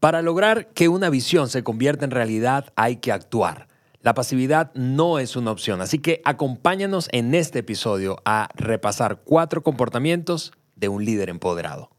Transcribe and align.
Para 0.00 0.22
lograr 0.22 0.68
que 0.68 0.88
una 0.88 1.10
visión 1.10 1.48
se 1.48 1.64
convierta 1.64 2.04
en 2.04 2.12
realidad 2.12 2.72
hay 2.76 2.98
que 2.98 3.10
actuar. 3.10 3.66
La 4.00 4.14
pasividad 4.14 4.70
no 4.74 5.18
es 5.18 5.34
una 5.34 5.50
opción, 5.50 5.80
así 5.80 5.98
que 5.98 6.22
acompáñanos 6.24 7.08
en 7.10 7.34
este 7.34 7.58
episodio 7.58 8.18
a 8.24 8.48
repasar 8.54 9.22
cuatro 9.24 9.64
comportamientos 9.64 10.52
de 10.76 10.88
un 10.88 11.04
líder 11.04 11.30
empoderado. 11.30 11.90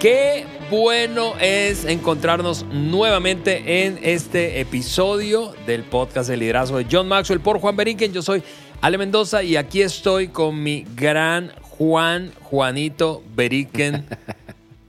Qué 0.00 0.46
bueno 0.70 1.34
es 1.40 1.84
encontrarnos 1.84 2.64
nuevamente 2.66 3.84
en 3.84 3.98
este 4.00 4.60
episodio 4.60 5.52
del 5.66 5.82
podcast 5.82 6.30
de 6.30 6.36
liderazgo 6.36 6.78
de 6.78 6.86
John 6.88 7.08
Maxwell 7.08 7.40
por 7.40 7.58
Juan 7.58 7.74
Berinken. 7.74 8.12
Yo 8.12 8.22
soy 8.22 8.44
Ale 8.80 8.96
Mendoza 8.96 9.42
y 9.42 9.56
aquí 9.56 9.82
estoy 9.82 10.28
con 10.28 10.62
mi 10.62 10.86
gran 10.94 11.50
Juan 11.62 12.30
Juanito 12.42 13.24
Berinken 13.34 14.06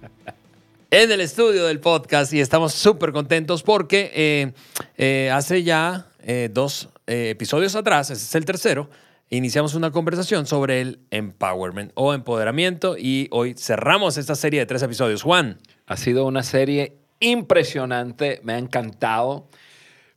en 0.91 1.11
el 1.11 1.21
estudio 1.21 1.65
del 1.65 1.79
podcast 1.79 2.31
y 2.33 2.39
estamos 2.39 2.75
súper 2.75 3.11
contentos 3.11 3.63
porque 3.63 4.11
eh, 4.13 4.51
eh, 4.95 5.31
hace 5.33 5.63
ya 5.63 6.05
eh, 6.21 6.49
dos 6.53 6.87
episodios 7.07 7.75
atrás, 7.75 8.11
este 8.11 8.23
es 8.25 8.35
el 8.35 8.45
tercero, 8.45 8.87
iniciamos 9.29 9.75
una 9.75 9.91
conversación 9.91 10.45
sobre 10.45 10.81
el 10.81 10.99
empowerment 11.11 11.91
o 11.95 12.13
empoderamiento 12.13 12.97
y 12.97 13.27
hoy 13.31 13.53
cerramos 13.53 14.17
esta 14.17 14.35
serie 14.35 14.59
de 14.59 14.65
tres 14.65 14.81
episodios. 14.81 15.23
Juan. 15.23 15.59
Ha 15.85 15.97
sido 15.97 16.25
una 16.25 16.43
serie 16.43 16.97
impresionante, 17.19 18.39
me 18.43 18.53
ha 18.53 18.57
encantado. 18.59 19.47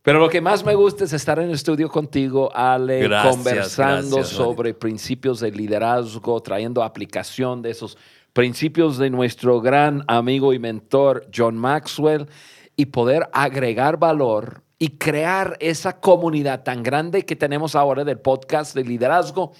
Pero 0.02 0.18
lo 0.18 0.28
que 0.28 0.40
más 0.40 0.64
me 0.64 0.74
gusta 0.74 1.04
es 1.04 1.12
estar 1.12 1.38
en 1.38 1.46
el 1.46 1.54
estudio 1.54 1.88
contigo, 1.88 2.50
Ale, 2.54 3.08
conversando 3.22 4.24
sobre 4.24 4.74
principios 4.74 5.40
de 5.40 5.52
liderazgo, 5.52 6.40
trayendo 6.42 6.82
aplicación 6.82 7.62
de 7.62 7.70
esos 7.70 7.96
principios 8.32 8.98
de 8.98 9.10
nuestro 9.10 9.60
gran 9.60 10.04
amigo 10.08 10.52
y 10.52 10.58
mentor 10.58 11.28
John 11.34 11.56
Maxwell 11.56 12.26
y 12.74 12.86
poder 12.86 13.28
agregar 13.32 13.98
valor 13.98 14.61
y 14.82 14.88
crear 14.98 15.56
esa 15.60 16.00
comunidad 16.00 16.64
tan 16.64 16.82
grande 16.82 17.24
que 17.24 17.36
tenemos 17.36 17.76
ahora 17.76 18.02
del 18.02 18.18
podcast 18.18 18.74
de 18.74 18.82
liderazgo 18.82 19.52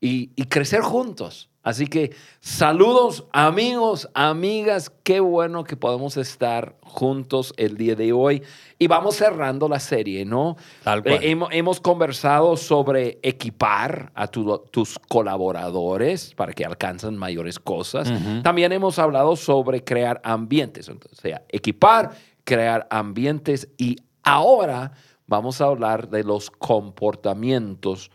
y, 0.00 0.28
crecer 0.44 0.82
juntos. 0.82 1.50
Así 1.64 1.88
que 1.88 2.14
saludos 2.38 3.24
amigos, 3.32 4.08
amigas, 4.14 4.92
qué 5.02 5.18
bueno 5.18 5.64
que 5.64 5.76
podemos 5.76 6.16
estar 6.16 6.76
juntos 6.80 7.52
el 7.56 7.76
día 7.76 7.96
de 7.96 8.12
hoy. 8.12 8.44
Y 8.78 8.86
vamos 8.86 9.16
cerrando 9.16 9.68
la 9.68 9.80
serie, 9.80 10.24
¿no? 10.24 10.56
Tal 10.84 11.02
cual. 11.02 11.24
Eh, 11.24 11.36
hemos, 11.50 11.80
conversado 11.80 12.56
sobre 12.56 13.18
equipar 13.24 14.12
a 14.14 14.28
tus 14.28 14.96
colaboradores 15.08 16.34
para 16.36 16.52
que 16.52 16.64
alcancen 16.64 17.16
mayores 17.16 17.58
cosas. 17.58 18.12
También 18.44 18.70
hemos 18.70 19.00
hablado 19.00 19.34
sobre 19.34 19.82
crear 19.82 20.20
ambientes, 20.22 20.88
entonces, 20.88 21.18
o 21.18 21.22
sea, 21.22 21.42
equipar, 21.48 22.12
crear 22.44 22.86
ambientes 22.90 23.68
y 23.76 23.96
Ahora 24.28 24.92
vamos 25.26 25.60
a 25.60 25.64
hablar 25.64 26.10
de 26.10 26.22
los 26.22 26.50
comportamientos 26.50 28.10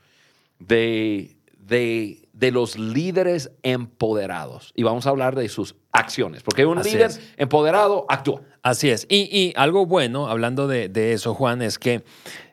de, 0.59 1.35
de, 1.57 2.51
los 2.51 2.77
líderes 2.77 3.51
empoderados 3.63 4.73
y 4.75 4.83
vamos 4.83 5.07
a 5.07 5.09
hablar 5.09 5.35
de 5.35 5.49
sus 5.49 5.75
acciones, 5.91 6.43
porque 6.43 6.65
un 6.65 6.81
líder 6.83 7.11
empoderado 7.37 8.05
actúa. 8.09 8.41
Así 8.61 8.89
es. 8.89 9.07
Y, 9.09 9.53
algo 9.55 9.87
bueno, 9.87 10.27
hablando 10.27 10.67
de, 10.67 11.13
eso, 11.13 11.33
Juan, 11.33 11.63
es 11.63 11.79
que 11.79 12.03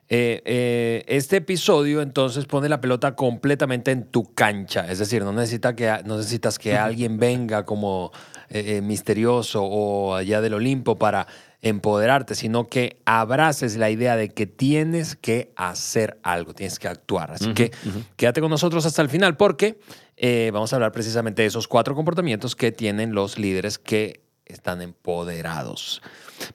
eh, 0.09 0.41
eh, 0.43 1.03
este 1.07 1.37
episodio 1.37 2.01
entonces 2.01 2.45
pone 2.45 2.67
la 2.67 2.81
pelota 2.81 3.15
completamente 3.15 3.91
en 3.91 4.05
tu 4.05 4.33
cancha. 4.33 4.91
Es 4.91 4.97
decir, 4.97 5.23
no, 5.23 5.31
necesita 5.33 5.75
que, 5.75 6.01
no 6.03 6.17
necesitas 6.17 6.57
que 6.57 6.75
alguien 6.75 7.17
venga 7.17 7.63
como 7.63 8.11
eh, 8.49 8.81
misterioso 8.81 9.63
o 9.63 10.15
allá 10.15 10.41
del 10.41 10.55
Olimpo 10.55 10.97
para 10.97 11.27
empoderarte, 11.61 12.35
sino 12.35 12.67
que 12.67 13.01
abraces 13.05 13.77
la 13.77 13.89
idea 13.89 14.15
de 14.15 14.29
que 14.29 14.47
tienes 14.47 15.15
que 15.15 15.51
hacer 15.55 16.19
algo, 16.23 16.53
tienes 16.53 16.79
que 16.79 16.87
actuar. 16.87 17.31
Así 17.31 17.53
que 17.53 17.71
quédate 18.15 18.41
con 18.41 18.49
nosotros 18.49 18.85
hasta 18.85 19.01
el 19.01 19.09
final 19.09 19.37
porque 19.37 19.79
eh, 20.17 20.49
vamos 20.53 20.73
a 20.73 20.77
hablar 20.77 20.91
precisamente 20.91 21.43
de 21.43 21.47
esos 21.47 21.67
cuatro 21.67 21.93
comportamientos 21.95 22.55
que 22.55 22.71
tienen 22.71 23.13
los 23.13 23.37
líderes 23.37 23.77
que 23.77 24.21
están 24.45 24.81
empoderados. 24.81 26.01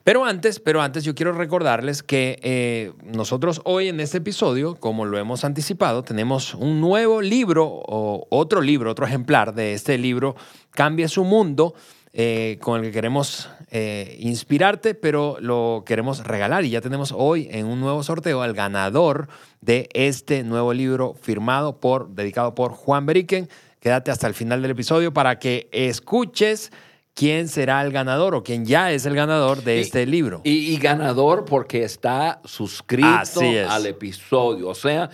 Pero 0.03 0.25
antes, 0.25 0.59
pero 0.59 0.81
antes 0.81 1.03
yo 1.03 1.15
quiero 1.15 1.31
recordarles 1.31 2.03
que 2.03 2.39
eh, 2.43 2.91
nosotros 3.03 3.61
hoy 3.63 3.87
en 3.87 3.99
este 3.99 4.17
episodio, 4.17 4.75
como 4.75 5.05
lo 5.05 5.17
hemos 5.17 5.45
anticipado, 5.45 6.03
tenemos 6.03 6.53
un 6.53 6.81
nuevo 6.81 7.21
libro 7.21 7.65
o 7.65 8.27
otro 8.29 8.61
libro, 8.61 8.91
otro 8.91 9.05
ejemplar 9.05 9.53
de 9.53 9.73
este 9.73 9.97
libro, 9.97 10.35
Cambia 10.71 11.07
su 11.07 11.23
mundo, 11.23 11.73
eh, 12.13 12.57
con 12.61 12.79
el 12.79 12.87
que 12.87 12.91
queremos 12.91 13.49
eh, 13.69 14.17
inspirarte, 14.19 14.95
pero 14.95 15.37
lo 15.39 15.83
queremos 15.85 16.23
regalar. 16.23 16.65
Y 16.65 16.69
ya 16.69 16.81
tenemos 16.81 17.13
hoy 17.15 17.47
en 17.51 17.65
un 17.65 17.79
nuevo 17.79 18.01
sorteo 18.03 18.41
al 18.41 18.53
ganador 18.53 19.27
de 19.61 19.89
este 19.93 20.43
nuevo 20.43 20.73
libro 20.73 21.15
firmado 21.21 21.79
por, 21.79 22.09
dedicado 22.09 22.55
por 22.55 22.71
Juan 22.71 23.05
Beriken. 23.05 23.49
Quédate 23.79 24.11
hasta 24.11 24.27
el 24.27 24.33
final 24.33 24.61
del 24.61 24.71
episodio 24.71 25.13
para 25.13 25.37
que 25.37 25.69
escuches 25.71 26.71
quién 27.13 27.47
será 27.47 27.81
el 27.81 27.91
ganador 27.91 28.35
o 28.35 28.43
quién 28.43 28.65
ya 28.65 28.91
es 28.91 29.05
el 29.05 29.15
ganador 29.15 29.63
de 29.63 29.81
este 29.81 30.05
libro. 30.05 30.41
Y, 30.43 30.77
ganador 30.77 31.45
porque 31.45 31.83
está 31.83 32.39
suscrito 32.45 33.41
al 33.69 33.85
episodio. 33.85 34.69
O 34.69 34.75
sea, 34.75 35.09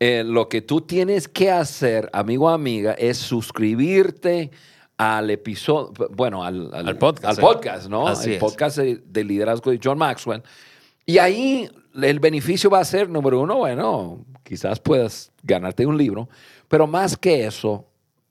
eh, 0.00 0.24
lo 0.24 0.48
que 0.48 0.62
tú 0.62 0.80
tienes 0.80 1.28
que 1.28 1.50
hacer, 1.50 2.10
amigo 2.12 2.46
o 2.46 2.48
amiga, 2.48 2.92
es 2.94 3.18
suscribirte 3.18 4.50
al 4.96 5.30
episodio, 5.30 5.92
bueno, 6.10 6.44
al, 6.44 6.96
podcast, 6.98 7.38
al 7.38 7.44
podcast, 7.44 7.88
¿no? 7.88 8.08
el 8.08 8.38
podcast 8.38 8.78
de, 8.78 9.24
liderazgo 9.24 9.70
de 9.70 9.80
John 9.82 9.98
Maxwell. 9.98 10.42
Y 11.06 11.18
ahí 11.18 11.68
el 12.00 12.20
beneficio 12.20 12.70
va 12.70 12.80
a 12.80 12.84
ser, 12.84 13.08
número 13.08 13.40
uno, 13.40 13.56
bueno, 13.56 14.24
quizás 14.42 14.80
puedas 14.80 15.32
ganarte 15.42 15.86
un 15.86 15.98
libro, 15.98 16.28
pero 16.68 16.86
más 16.86 17.16
que 17.16 17.46
eso, 17.46 17.86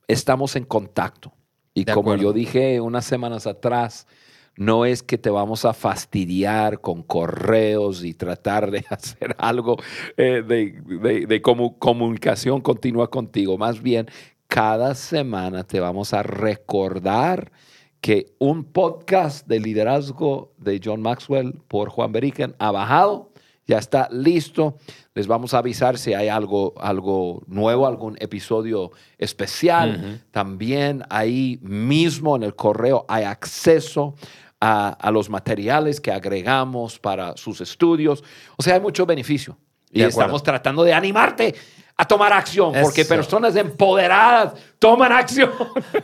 estamos 0.08 0.56
en 0.56 0.66
contacto. 0.66 1.34
Y 1.74 1.86
como 1.86 2.16
yo 2.16 2.34
dije 2.34 2.80
unas 2.80 3.06
semanas 3.06 3.48
atrás, 3.48 4.08
no 4.56 4.86
es 4.86 5.02
que 5.02 5.18
te 5.18 5.32
vamos 5.32 5.66
a 5.66 5.74
fastidiar 5.74 6.80
con 6.80 7.02
correos 7.02 8.04
y 8.04 8.14
tratar 8.14 8.70
de 8.70 8.86
hacer 8.90 9.36
algo 9.40 9.78
eh, 10.18 10.44
de, 10.46 11.26
de 11.26 11.42
comunicación 11.42 12.62
continua 12.62 13.10
contigo. 13.10 13.58
Más 13.58 13.82
bien, 13.82 14.08
cada 14.54 14.94
semana 14.94 15.64
te 15.64 15.80
vamos 15.80 16.14
a 16.14 16.22
recordar 16.22 17.52
que 18.00 18.36
un 18.38 18.66
podcast 18.66 19.48
de 19.48 19.60
liderazgo 19.60 20.54
de 20.60 20.80
John 20.84 21.02
Maxwell 21.02 21.60
por 21.68 21.90
Juan 21.90 22.12
Beriken 22.12 22.56
ha 22.60 22.70
bajado, 22.70 23.32
ya 23.66 23.80
está 23.80 24.10
listo. 24.12 24.78
Les 25.16 25.26
vamos 25.26 25.56
a 25.56 25.58
avisar 25.58 25.98
si 25.98 26.14
hay 26.14 26.28
algo, 26.28 26.76
algo 26.80 27.42
nuevo, 27.48 27.88
algún 27.88 28.16
episodio 28.20 28.92
especial. 29.18 30.22
También 30.30 31.02
ahí 31.10 31.58
mismo 31.64 32.36
en 32.36 32.44
el 32.44 32.56
correo 32.56 33.08
hay 33.10 33.24
acceso 33.24 34.14
a, 34.62 34.90
a, 34.90 35.10
los 35.10 35.32
materiales 35.32 36.00
que 36.00 36.12
agregamos 36.12 37.00
para 37.00 37.36
sus 37.38 37.60
estudios. 37.60 38.24
O 38.58 38.62
sea, 38.62 38.76
hay 38.76 38.82
mucho 38.82 39.08
beneficio. 39.08 39.58
Y 39.92 40.04
estamos 40.04 40.44
tratando 40.44 40.84
de 40.84 40.94
animarte 40.94 41.56
a 42.04 42.08
tomar 42.08 42.34
acción, 42.34 42.74
porque 42.82 43.06
personas 43.06 43.56
empoderadas 43.56 44.54
toman 44.78 45.14
acción. 45.14 45.52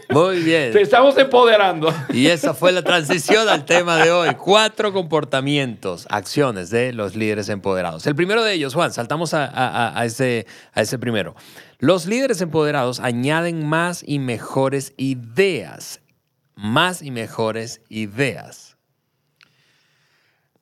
Muy 0.10 0.40
bien. 0.40 0.72
Te 0.72 0.82
estamos 0.82 1.18
empoderando. 1.18 1.94
Y 2.10 2.28
esa 2.28 2.54
fue 2.54 2.72
la 2.72 2.82
transición 2.82 3.50
al 3.50 3.66
tema 3.66 3.98
de 3.98 4.10
hoy. 4.10 4.34
Cuatro 4.36 4.94
comportamientos, 4.94 6.08
acciones 6.10 6.70
de 6.70 6.94
los 6.94 7.18
líderes 7.18 7.50
empoderados. 7.50 8.08
El 8.08 8.16
primero 8.16 8.46
de 8.46 8.54
ellos, 8.54 8.74
Juan, 8.74 8.94
saltamos 8.94 9.34
a, 9.34 10.06
ese, 10.06 10.48
a 10.74 10.82
ese 10.82 10.98
primero. 10.98 11.36
Los 11.80 12.06
líderes 12.06 12.40
empoderados 12.40 13.02
añaden 13.02 13.68
más 13.68 14.02
y 14.06 14.20
mejores 14.20 14.94
ideas. 14.96 16.00
Más 16.56 17.02
y 17.02 17.12
mejores 17.12 17.82
ideas. 17.90 18.78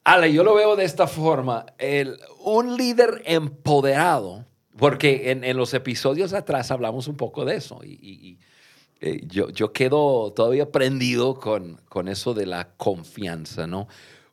Ale, 0.04 0.34
yo 0.34 0.44
lo 0.44 0.56
veo 0.56 0.76
de 0.76 0.86
esta 0.86 1.06
forma. 1.06 1.68
El, 1.78 2.20
un 2.40 2.76
líder 2.76 3.22
empoderado 3.26 4.46
porque 4.78 5.32
en, 5.32 5.58
los 5.58 5.74
episodios 5.74 6.34
atrás 6.34 6.72
hablamos 6.72 7.08
un 7.08 7.18
poco 7.18 7.46
de 7.46 7.56
eso 7.56 7.80
y, 7.84 8.40
eh, 9.00 9.22
yo, 9.28 9.50
yo, 9.50 9.74
quedo 9.74 10.34
todavía 10.34 10.72
prendido 10.72 11.36
con, 11.36 11.80
con 11.88 12.08
eso 12.08 12.34
de 12.34 12.48
la 12.48 12.70
confianza, 12.78 13.68
¿no? 13.68 13.88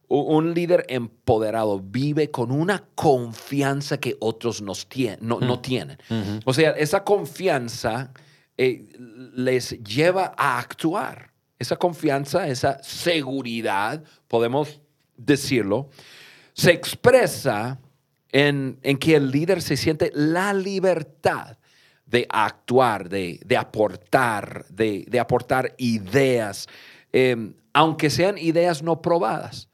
Un 0.08 0.54
líder 0.54 0.86
empoderado 0.88 1.80
vive 1.80 2.30
con 2.30 2.50
una 2.50 2.84
confianza 2.94 3.98
que 3.98 4.16
otros 4.20 4.62
nos 4.62 4.86
no, 5.20 5.40
no, 5.40 5.60
tienen. 5.60 5.98
O 6.44 6.52
sea, 6.52 6.70
esa 6.70 7.04
confianza 7.04 8.12
eh, 8.56 8.86
les 9.34 9.82
lleva 9.82 10.34
a 10.36 10.58
actuar. 10.58 11.32
Esa 11.58 11.76
confianza, 11.76 12.46
esa 12.48 12.82
seguridad, 12.82 14.02
podemos 14.28 14.80
decirlo, 15.16 15.88
se 16.52 16.72
expresa 16.72 17.80
en, 18.34 18.98
que 18.98 19.14
el 19.14 19.30
líder 19.30 19.62
se 19.62 19.76
siente 19.76 20.10
la 20.12 20.52
libertad 20.52 21.56
de 22.04 22.26
actuar, 22.28 23.08
de, 23.08 23.38
aportar, 23.56 24.66
de, 24.68 25.20
aportar 25.20 25.72
ideas, 25.78 26.66
em, 27.12 27.54
aunque 27.72 28.10
sean 28.10 28.36
ideas 28.36 28.82
no 28.82 29.00
probadas. 29.00 29.68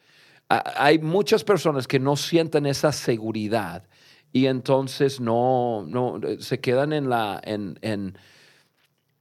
hay 0.49 0.99
muchas 0.99 1.43
personas 1.43 1.87
que 1.87 1.99
no 1.99 2.17
sienten 2.17 2.67
esa 2.67 2.93
seguridad 2.93 3.85
y 4.33 4.47
entonces 4.47 5.21
no, 5.21 5.85
no 5.87 6.21
se 6.41 6.61
quedan 6.61 6.93
en 6.93 7.09
la 7.09 7.41
en, 7.43 7.79
en, 7.81 8.15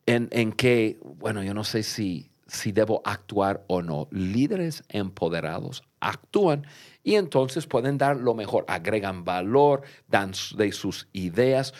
en, 0.06 0.52
que, 0.52 1.00
bueno, 1.02 1.44
yo 1.44 1.54
no 1.54 1.64
sé 1.64 1.84
si, 1.84 2.30
si 2.48 2.72
debo 2.72 3.02
actuar 3.06 3.64
o 3.68 3.82
no. 3.82 4.08
Líderes 4.12 4.84
empoderados 4.90 5.84
actúan 6.00 6.66
y 7.04 7.16
entonces 7.16 7.66
pueden 7.68 7.98
dar 7.98 8.18
lo 8.18 8.34
mejor, 8.34 8.66
agregan 8.68 9.24
valor, 9.24 9.82
dan 10.08 10.34
de 10.58 10.72
sus 10.72 11.08
ideas. 11.14 11.74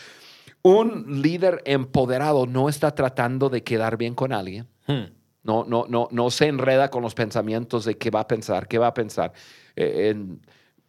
Un 0.62 1.22
líder 1.22 1.62
empoderado 1.64 2.46
no 2.46 2.68
está 2.68 2.94
tratando 2.94 3.48
de 3.48 3.62
quedar 3.62 3.96
bien 3.96 4.14
con 4.14 4.32
alguien. 4.32 4.66
Hmm. 4.86 5.12
No, 5.42 5.64
no, 5.64 5.86
no, 5.88 6.08
no 6.10 6.30
se 6.30 6.48
enreda 6.48 6.90
con 6.90 7.02
los 7.02 7.14
pensamientos 7.14 7.84
de 7.84 7.96
qué 7.96 8.10
va 8.10 8.20
a 8.20 8.28
pensar, 8.28 8.68
qué 8.68 8.76
va 8.76 8.88
a 8.88 8.94
pensar. 8.94 9.32
Eh, 9.74 10.14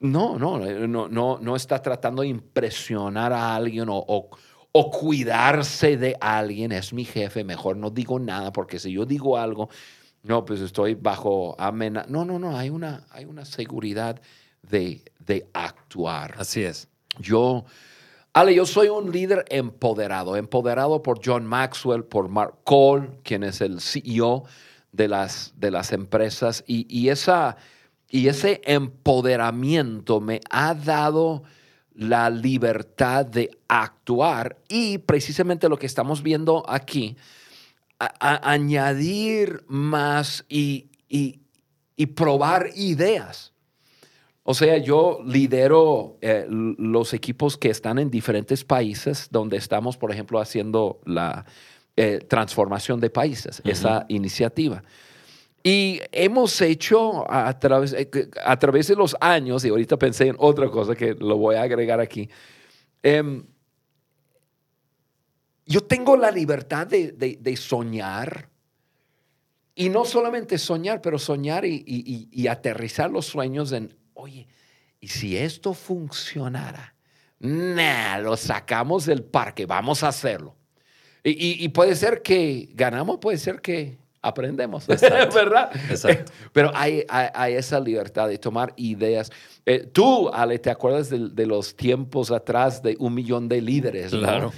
no, 0.02 0.38
no, 0.38 0.58
no, 0.60 1.08
no, 1.08 1.40
no 1.40 1.56
está 1.56 1.82
tratando 1.82 2.24
de 2.24 2.30
impresionar 2.30 3.32
a 3.32 3.56
alguien 3.56 3.88
o, 3.88 4.04
o, 4.72 4.92
cuidarse 4.92 5.96
de 5.96 6.18
alguien. 6.20 6.72
Es 6.72 6.92
mi 6.92 7.06
jefe, 7.06 7.44
mejor 7.44 7.78
no 7.78 7.92
digo 7.92 8.20
nada 8.20 8.52
porque 8.52 8.80
si 8.80 8.92
yo 8.92 9.06
digo 9.06 9.38
algo, 9.38 9.70
no, 10.24 10.46
pues 10.46 10.62
estoy 10.62 10.96
bajo 10.96 11.56
amenaza. 11.60 12.08
No, 12.10 12.26
no, 12.26 12.38
no, 12.38 12.58
hay 12.58 12.70
una, 12.70 13.06
hay 13.10 13.26
una 13.26 13.46
seguridad 13.46 14.22
de, 14.62 15.02
de 15.20 15.48
actuar. 15.54 16.36
Así 16.38 16.64
es. 16.64 16.88
Yo, 17.20 17.66
Ale, 18.34 18.56
yo 18.56 18.66
soy 18.66 18.88
un 18.88 19.12
líder 19.12 19.46
empoderado, 19.50 20.36
empoderado 20.36 21.02
por 21.02 21.20
John 21.24 21.46
Maxwell, 21.46 22.04
por 22.04 22.30
Mark 22.30 22.60
Cole, 22.64 23.10
quien 23.24 23.44
es 23.44 23.62
el 23.62 23.82
CEO 23.82 24.46
de 24.92 25.08
las, 25.08 25.54
de 25.58 25.72
las 25.72 25.92
empresas, 25.92 26.64
y, 26.68 26.86
y, 26.88 27.10
esa, 27.10 27.58
y 28.10 28.28
ese 28.28 28.62
empoderamiento 28.64 30.22
me 30.22 30.40
ha 30.50 30.74
dado 30.74 31.44
la 31.94 32.30
libertad 32.30 33.26
de 33.26 33.52
actuar 33.68 34.58
y 34.70 34.98
precisamente 35.00 35.68
lo 35.68 35.78
que 35.78 35.86
estamos 35.86 36.24
viendo 36.24 36.64
aquí, 36.70 37.18
añadir 38.20 39.64
más 39.68 40.46
y, 40.50 40.90
y 41.10 42.06
probar 42.08 42.70
ideas. 42.76 43.52
O 44.44 44.54
sea, 44.56 44.78
yo 44.78 45.20
lidero 45.24 46.18
eh, 46.22 46.46
los 46.50 47.14
equipos 47.14 47.58
que 47.58 47.70
están 47.70 48.00
en 48.00 48.10
diferentes 48.10 48.64
países 48.64 49.28
donde 49.30 49.58
estamos, 49.58 49.98
por 49.98 50.12
ejemplo, 50.12 50.40
haciendo 50.40 51.00
la 51.06 51.46
eh, 51.96 52.20
transformación 52.28 53.00
de 53.00 53.12
países, 53.12 53.62
esa 53.64 54.06
iniciativa. 54.08 54.84
Y 55.64 56.02
hemos 56.12 56.60
hecho 56.60 57.32
a 57.32 57.58
través, 57.60 57.94
eh, 57.94 58.10
a 58.44 58.58
través 58.58 58.88
de 58.88 58.96
los 58.96 59.16
años, 59.22 59.64
y 59.64 59.70
ahorita 59.70 59.98
pensé 59.98 60.28
en 60.28 60.36
otra 60.40 60.70
cosa 60.70 60.96
que 60.96 61.14
lo 61.14 61.38
voy 61.38 61.56
a 61.56 61.62
agregar 61.62 62.00
aquí, 62.00 62.28
em, 63.04 63.44
yo 65.72 65.82
tengo 65.82 66.18
la 66.18 66.32
libertad 66.32 66.88
de, 66.88 67.56
soñar, 67.58 68.50
y 69.74 69.90
no 69.90 70.06
solamente 70.06 70.58
soñar, 70.58 71.02
pero 71.02 71.18
soñar 71.18 71.66
y, 71.66 72.30
y 72.32 72.48
aterrizar 72.48 73.10
los 73.10 73.26
sueños 73.26 73.72
en 73.72 73.96
oye, 74.22 74.48
¿y 75.00 75.08
si 75.08 75.38
esto 75.38 75.74
funcionara? 75.74 76.96
Nah, 77.40 78.20
lo 78.20 78.38
sacamos 78.38 79.06
del 79.06 79.24
parque, 79.24 79.66
vamos 79.66 80.04
a 80.04 80.10
hacerlo. 80.10 80.56
Y, 81.24 81.68
puede 81.70 81.96
ser 81.96 82.22
que 82.24 82.70
ganamos, 82.74 83.20
puede 83.20 83.38
ser 83.38 83.62
que 83.62 83.98
aprendemos, 84.22 84.88
¿verdad? 85.34 85.72
Exacto. 85.90 86.32
Pero 86.52 86.72
hay, 86.74 87.06
esa 87.54 87.80
libertad 87.80 88.28
de 88.28 88.38
tomar 88.38 88.74
ideas. 88.76 89.32
Eh, 89.66 89.88
tú, 89.92 90.30
Ale, 90.30 90.58
¿te 90.60 90.70
acuerdas 90.72 91.10
de, 91.10 91.46
los 91.46 91.76
tiempos 91.76 92.32
atrás 92.32 92.82
de 92.82 92.96
un 93.00 93.14
millón 93.14 93.48
de 93.48 93.62
líderes? 93.62 94.12
Claro. 94.12 94.52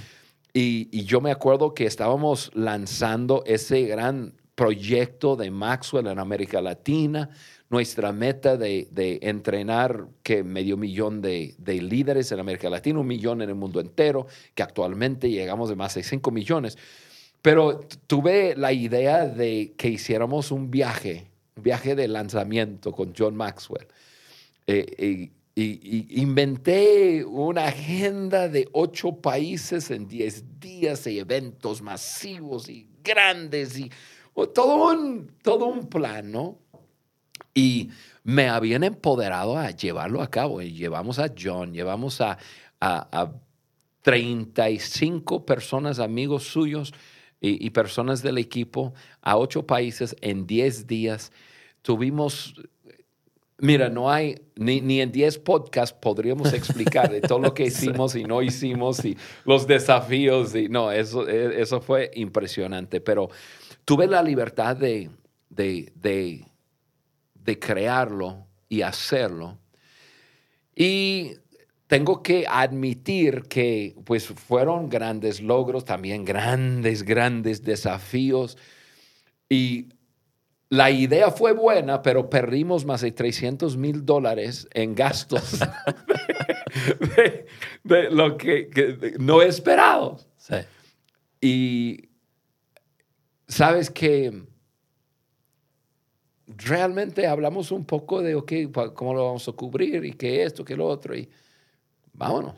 Y, 0.56 1.04
yo 1.04 1.20
me 1.20 1.32
acuerdo 1.32 1.74
que 1.74 1.84
estábamos 1.84 2.52
lanzando 2.54 3.42
ese 3.44 3.82
gran 3.82 4.34
proyecto 4.54 5.34
de 5.34 5.50
Maxwell 5.50 6.06
en 6.06 6.20
América 6.20 6.62
Latina 6.62 7.28
nuestra 7.70 8.12
meta 8.12 8.56
de, 8.56 8.86
entrenar 9.22 10.06
que 10.22 10.44
medio 10.44 10.76
millón 10.76 11.20
de, 11.20 11.56
líderes 11.66 12.30
en 12.30 12.38
América 12.38 12.70
Latina, 12.70 13.00
un 13.00 13.06
millón 13.08 13.42
en 13.42 13.48
el 13.48 13.56
mundo 13.56 13.80
entero, 13.80 14.28
que 14.54 14.62
actualmente 14.62 15.28
llegamos 15.28 15.70
de 15.70 15.74
más 15.74 15.96
de 15.96 16.04
5 16.04 16.30
millones. 16.30 16.78
Pero 17.42 17.80
tuve 18.06 18.54
la 18.56 18.72
idea 18.72 19.26
de 19.26 19.74
que 19.76 19.88
hiciéramos 19.88 20.52
un 20.52 20.70
viaje, 20.70 21.26
un 21.56 21.64
viaje 21.64 21.96
de 21.96 22.06
lanzamiento 22.06 22.92
con 22.92 23.12
John 23.18 23.34
Maxwell. 23.34 23.88
Eh, 24.68 25.30
y, 25.54 26.20
inventé 26.20 27.24
una 27.24 27.66
agenda 27.66 28.48
de 28.48 28.68
ocho 28.72 29.20
países 29.20 29.90
en 29.90 30.08
10 30.08 30.60
días 30.60 31.06
y 31.06 31.18
eventos 31.18 31.80
masivos 31.80 32.68
y 32.68 32.88
grandes 33.02 33.78
y 33.78 33.90
todo 34.52 34.92
un, 34.92 35.32
todo 35.42 35.66
un 35.66 35.88
plan. 35.88 36.56
Y 37.54 37.90
me 38.24 38.48
habían 38.48 38.82
empoderado 38.82 39.56
a 39.56 39.70
llevarlo 39.70 40.22
a 40.22 40.30
cabo. 40.30 40.60
Y 40.60 40.72
llevamos 40.72 41.18
a 41.18 41.32
John, 41.38 41.72
llevamos 41.72 42.20
a, 42.20 42.38
a, 42.80 43.32
35 44.02 45.46
personas, 45.46 45.98
amigos 45.98 46.44
suyos 46.44 46.92
y, 47.40 47.70
personas 47.70 48.22
del 48.22 48.38
equipo 48.38 48.92
a 49.22 49.36
ocho 49.36 49.66
países 49.66 50.14
en 50.20 50.46
10 50.46 50.86
días. 50.86 51.32
Tuvimos, 51.80 52.54
mira, 53.64 53.88
no 53.88 54.10
hay, 54.10 54.40
ni, 54.56 54.80
ni 54.80 55.00
en 55.00 55.10
10 55.10 55.38
podcasts 55.38 55.96
podríamos 56.00 56.52
explicar 56.52 57.10
de 57.10 57.20
todo 57.20 57.38
lo 57.38 57.54
que 57.54 57.64
hicimos 57.66 58.14
y 58.14 58.24
no 58.24 58.42
hicimos 58.42 59.04
y 59.04 59.16
los 59.44 59.66
desafíos. 59.66 60.54
Y, 60.54 60.68
no, 60.68 60.92
eso, 60.92 61.28
e, 61.28 61.60
eso 61.60 61.80
fue 61.80 62.10
impresionante, 62.14 63.00
pero 63.00 63.30
tuve 63.84 64.06
la 64.06 64.22
libertad 64.22 64.76
de, 64.76 65.10
de, 65.50 65.92
de 65.94 66.44
de 67.44 67.58
crearlo 67.58 68.46
y 68.68 68.82
hacerlo. 68.82 69.58
Y 70.74 71.32
tengo 71.86 72.22
que 72.22 72.46
admitir 72.48 73.42
que 73.42 73.94
pues 74.04 74.26
fueron 74.26 74.88
grandes 74.88 75.40
logros, 75.40 75.84
también 75.84 76.24
grandes, 76.24 77.02
grandes 77.02 77.62
desafíos. 77.62 78.56
Y 79.48 79.90
la 80.74 80.90
idea 80.90 81.30
fue 81.30 81.52
buena, 81.52 82.02
pero 82.02 82.28
perdimos 82.28 82.84
más 82.84 83.00
de 83.00 83.12
300 83.12 83.76
mil 83.76 84.04
dólares 84.04 84.68
en 84.72 84.94
gastos 84.94 85.60
de, 87.84 88.10
lo 88.10 88.36
que, 88.36 89.14
no 89.18 89.40
esperado. 89.40 90.18
Sí. 90.36 90.56
Y 91.40 92.08
sabes 93.46 93.88
que 93.88 94.46
realmente 96.46 97.26
hablamos 97.26 97.70
un 97.70 97.84
poco 97.84 98.20
de, 98.20 98.34
ok, 98.34 98.52
cómo 98.94 99.14
lo 99.14 99.26
vamos 99.26 99.48
a 99.48 99.52
cubrir 99.52 100.04
y 100.04 100.14
qué 100.14 100.42
esto, 100.42 100.64
qué 100.64 100.76
lo 100.76 100.86
otro, 100.86 101.16
y 101.16 101.28
vámonos, 102.12 102.56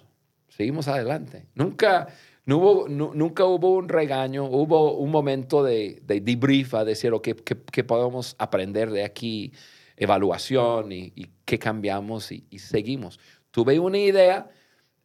seguimos 0.48 0.88
adelante. 0.88 1.46
Nunca, 1.54 2.08
nunca 2.46 3.44
hubo 3.44 3.74
un 3.74 3.88
regaño, 3.88 4.44
hubo 4.44 4.96
un 4.96 5.10
momento 5.10 5.64
de, 5.64 6.00
de 6.04 6.20
debrief 6.20 6.74
a 6.74 6.84
decir, 6.84 7.12
ok, 7.12 7.28
¿qué, 7.72 7.84
podemos 7.84 8.36
aprender 8.38 8.90
de 8.90 9.04
aquí? 9.04 9.52
Evaluación 9.96 10.92
y, 10.92 11.12
qué 11.44 11.58
cambiamos 11.58 12.30
y, 12.30 12.58
seguimos. 12.58 13.18
Tuve 13.50 13.78
una 13.78 13.98
idea, 13.98 14.48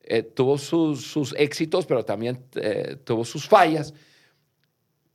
eh, 0.03 0.21
tuvo 0.21 0.57
sus, 0.57 1.07
sus, 1.07 1.33
éxitos, 1.37 1.85
pero 1.85 2.05
también 2.05 2.43
eh, 2.55 2.97
tuvo 3.03 3.25
sus 3.25 3.47
fallas, 3.47 3.93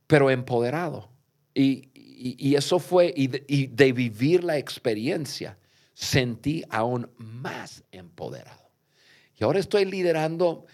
pero 0.05 0.29
empoderado. 0.29 1.09
Y, 1.53 1.89
y, 1.95 2.55
eso 2.55 2.79
fue, 2.79 3.13
y 3.15 3.27
de, 3.67 3.93
vivir 3.93 4.43
la 4.43 4.57
experiencia, 4.57 5.57
sentí 5.93 6.63
aún 6.69 7.09
más 7.17 7.83
empoderado. 7.91 8.69
Y 9.39 9.43
ahora 9.43 9.59
estoy 9.59 9.85
liderando 9.85 10.65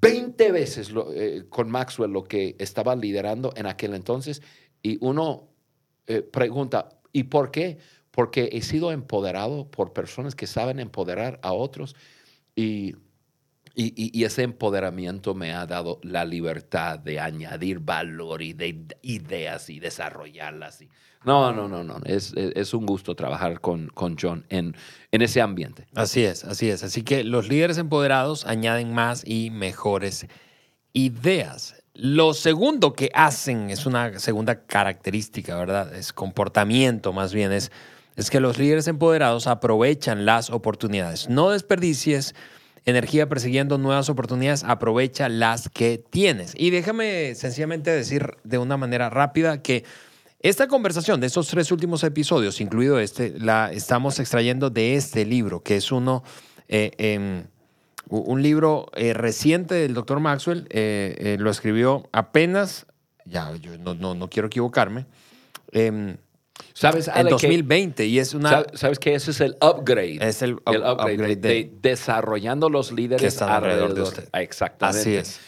20 0.00 0.52
veces 0.52 0.92
eh, 1.14 1.44
con 1.48 1.70
Maxwell 1.70 2.10
lo 2.10 2.24
que 2.24 2.56
estaba 2.58 2.96
liderando 2.96 3.52
en 3.56 3.66
aquel 3.66 3.94
entonces. 3.94 4.42
Y 4.82 4.98
uno 5.04 5.48
eh, 6.06 6.22
pregunta, 6.22 6.88
¿y 7.12 7.24
por 7.24 7.50
qué? 7.50 7.78
Porque 8.10 8.50
he 8.52 8.62
sido 8.62 8.92
empoderado 8.92 9.70
por 9.70 9.92
personas 9.92 10.34
que 10.34 10.46
saben 10.46 10.80
empoderar 10.80 11.38
a 11.42 11.52
otros. 11.52 11.94
Y 12.56 12.96
Y, 13.74 14.24
ese 14.24 14.42
empoderamiento 14.42 15.34
me 15.34 15.52
ha 15.52 15.64
dado 15.66 16.00
la 16.02 16.24
libertad 16.24 16.98
de 16.98 17.20
añadir 17.20 17.78
valor 17.78 18.42
y 18.42 18.52
de 18.52 18.84
ideas 19.02 19.70
y 19.70 19.78
desarrollarlas. 19.78 20.80
no, 21.24 21.52
no, 21.52 21.68
no, 21.68 21.84
no. 21.84 22.00
Es, 22.04 22.34
es, 22.34 22.74
un 22.74 22.84
gusto 22.84 23.14
trabajar 23.14 23.60
con, 23.60 23.88
con 23.88 24.16
John 24.20 24.44
en, 24.48 24.76
en 25.12 25.22
ese 25.22 25.40
ambiente. 25.40 25.86
Así 25.94 26.24
es, 26.24 26.44
así 26.44 26.68
es. 26.68 26.82
Así 26.82 27.02
que 27.02 27.24
los 27.24 27.48
líderes 27.48 27.78
empoderados 27.78 28.44
añaden 28.44 28.92
más 28.92 29.22
y 29.26 29.50
mejores 29.50 30.26
ideas. 30.92 31.82
Lo 31.94 32.34
segundo 32.34 32.92
que 32.92 33.10
hacen 33.14 33.70
es 33.70 33.86
una 33.86 34.18
segunda 34.18 34.64
característica, 34.64 35.56
¿verdad? 35.56 35.94
Es 35.94 36.12
comportamiento 36.12 37.12
más 37.12 37.34
bien, 37.34 37.52
es, 37.52 37.70
es 38.16 38.30
que 38.30 38.40
los 38.40 38.58
líderes 38.58 38.88
empoderados 38.88 39.46
aprovechan 39.46 40.24
las 40.24 40.50
oportunidades. 40.50 41.28
No 41.28 41.50
desperdicies 41.50 42.34
energía 42.84 43.28
persiguiendo 43.28 43.78
nuevas 43.78 44.08
oportunidades, 44.08 44.64
aprovecha 44.64 45.28
las 45.28 45.68
que 45.68 46.02
tienes. 46.10 46.54
Y 46.56 46.70
déjame 46.70 47.34
sencillamente 47.34 47.90
decir 47.90 48.36
de 48.44 48.58
una 48.58 48.76
manera 48.76 49.10
rápida 49.10 49.62
que 49.62 49.84
esta 50.40 50.68
conversación 50.68 51.20
de 51.20 51.26
estos 51.26 51.48
tres 51.48 51.70
últimos 51.70 52.02
episodios, 52.02 52.60
incluido 52.60 52.98
este, 52.98 53.38
la 53.38 53.70
estamos 53.72 54.18
extrayendo 54.18 54.70
de 54.70 54.94
este 54.94 55.26
libro, 55.26 55.62
que 55.62 55.76
es 55.76 55.92
uno, 55.92 56.24
eh, 56.68 56.92
em, 56.96 57.44
un 58.08 58.42
libro 58.42 58.86
eh, 58.94 59.12
reciente 59.12 59.74
del 59.74 59.92
doctor 59.92 60.18
Maxwell, 60.18 60.66
eh, 60.70 61.36
lo 61.38 61.50
escribió 61.50 62.08
apenas, 62.12 62.86
ya, 63.26 63.54
yo 63.56 63.76
no, 63.76 63.94
no, 63.94 64.14
no 64.14 64.30
quiero 64.30 64.46
equivocarme, 64.48 65.04
¿Sabes, 66.72 67.10
en 67.14 67.28
2020 67.28 68.06
y 68.06 68.18
es 68.18 68.34
una... 68.34 68.64
¿Sabes 68.74 68.98
que 68.98 69.14
ese 69.14 69.30
es 69.30 69.40
el 69.40 69.56
upgrade? 69.60 70.18
Es 70.20 70.42
el, 70.42 70.54
upgrade, 70.54 71.36
de, 71.36 71.72
desarrollando 71.80 72.68
los 72.68 72.92
líderes 72.92 73.40
alrededor, 73.42 73.94
de 73.94 74.02
usted. 74.02 74.28
Exactamente. 74.32 75.00
Así 75.00 75.14
es. 75.16 75.40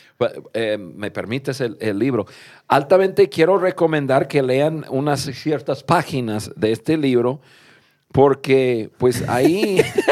Eh, 0.55 0.79
me 0.79 1.11
permites 1.11 1.61
el, 1.61 1.77
el, 1.81 1.99
libro. 1.99 2.27
Altamente 2.69 3.29
quiero 3.29 3.59
recomendar 3.59 4.29
que 4.29 4.43
lean 4.43 4.85
unas 4.89 5.21
ciertas 5.21 5.83
páginas 5.83 6.53
de 6.55 6.73
este 6.73 6.97
libro 6.97 7.41
porque 8.13 8.91
pues 8.99 9.29
ahí... 9.29 9.83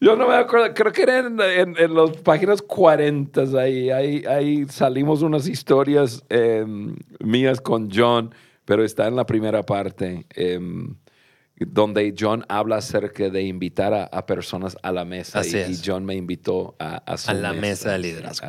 yo, 0.00 0.16
no 0.16 0.28
me 0.28 0.34
acuerdo, 0.34 0.74
creo 0.74 0.92
que 0.92 1.02
eran 1.02 1.40
en, 1.40 1.76
en, 1.78 1.94
las 1.94 2.10
páginas 2.18 2.62
40, 2.62 3.42
ahí, 3.60 3.90
ahí, 3.90 4.24
ahí 4.26 4.66
salimos 4.68 5.22
unas 5.22 5.48
historias 5.48 6.22
em, 6.28 6.96
mías 7.20 7.60
con 7.60 7.90
John, 7.90 8.34
pero 8.64 8.84
está 8.84 9.06
en 9.06 9.16
la 9.16 9.26
primera 9.26 9.62
parte, 9.62 10.26
em, 10.30 10.94
donde 11.58 12.14
John 12.18 12.44
habla 12.48 12.76
acerca 12.76 13.30
de 13.30 13.42
invitar 13.42 13.94
a, 13.94 14.26
personas 14.26 14.76
a 14.82 14.92
la 14.92 15.04
mesa 15.04 15.40
y, 15.46 15.78
John 15.82 16.04
me 16.04 16.14
invitó 16.14 16.74
a, 16.78 16.96
a, 16.96 17.34
la 17.34 17.54
mesa, 17.54 17.92
de 17.92 17.98
liderazgo. 17.98 18.48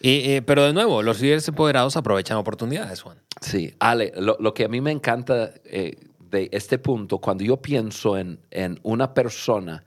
Y, 0.00 0.40
pero 0.40 0.64
de 0.64 0.72
nuevo, 0.72 1.02
los 1.02 1.20
líderes 1.20 1.46
empoderados 1.46 1.96
aprovechan 1.96 2.38
oportunidades, 2.38 3.02
Juan. 3.02 3.18
Sí, 3.40 3.74
Ale, 3.78 4.12
lo, 4.16 4.36
lo 4.40 4.54
que 4.54 4.64
a 4.64 4.68
mí 4.68 4.80
me 4.80 4.90
encanta 4.90 5.52
eh, 5.64 5.96
de 6.30 6.48
este 6.52 6.78
punto, 6.78 7.18
cuando 7.18 7.44
yo 7.44 7.58
pienso 7.58 8.16
en, 8.16 8.40
en 8.50 8.78
una 8.82 9.12
persona, 9.12 9.84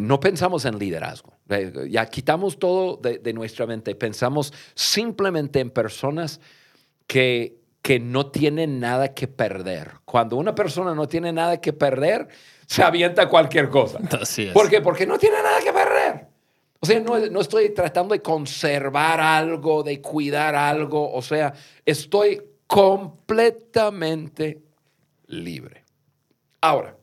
no 0.00 0.20
pensamos 0.20 0.64
en 0.64 0.78
liderazgo. 0.78 1.34
Ya 1.88 2.06
quitamos 2.06 2.58
todo 2.58 2.96
de, 2.96 3.32
nuestra 3.32 3.66
mente. 3.66 3.94
Pensamos 3.94 4.52
simplemente 4.74 5.60
en 5.60 5.70
personas 5.70 6.40
que, 7.06 7.58
que 7.82 8.00
no 8.00 8.26
tienen 8.30 8.80
nada 8.80 9.14
que 9.14 9.28
perder. 9.28 9.92
Cuando 10.04 10.36
una 10.36 10.54
persona 10.54 10.94
no 10.94 11.06
tiene 11.08 11.32
nada 11.32 11.60
que 11.60 11.72
perder, 11.72 12.28
se 12.66 12.82
avienta 12.82 13.28
cualquier 13.28 13.68
cosa. 13.68 13.98
Así 14.20 14.46
es. 14.46 14.52
¿Por 14.52 14.68
qué? 14.68 14.80
Porque 14.80 15.06
no 15.06 15.18
tiene 15.18 15.36
nada 15.42 15.60
que 15.60 15.72
perder. 15.72 16.26
O 16.80 16.86
sea, 16.86 17.00
no, 17.00 17.18
no 17.18 17.40
estoy 17.40 17.70
tratando 17.70 18.14
de 18.14 18.20
conservar 18.20 19.20
algo, 19.20 19.82
de 19.82 20.00
cuidar 20.00 20.54
algo. 20.54 21.12
O 21.12 21.22
sea, 21.22 21.54
estoy 21.84 22.42
completamente 22.66 24.62
libre. 25.26 25.84
Ahora, 26.60 26.96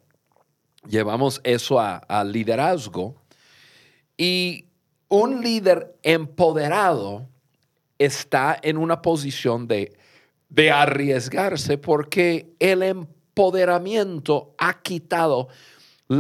llevamos 0.88 1.42
eso 1.44 1.80
al 1.80 2.32
liderazgo 2.32 3.16
y 4.18 4.66
un 5.10 5.42
líder 5.42 5.96
empoderado 6.04 7.28
está 7.98 8.58
en 8.62 8.78
una 8.78 9.02
posición 9.02 9.68
de, 9.68 9.98
de 10.50 10.72
arriesgarse 10.72 11.78
porque 11.78 12.54
el 12.60 12.84
empoderamiento 12.84 14.56
ha 14.58 14.82
quitado 14.82 15.50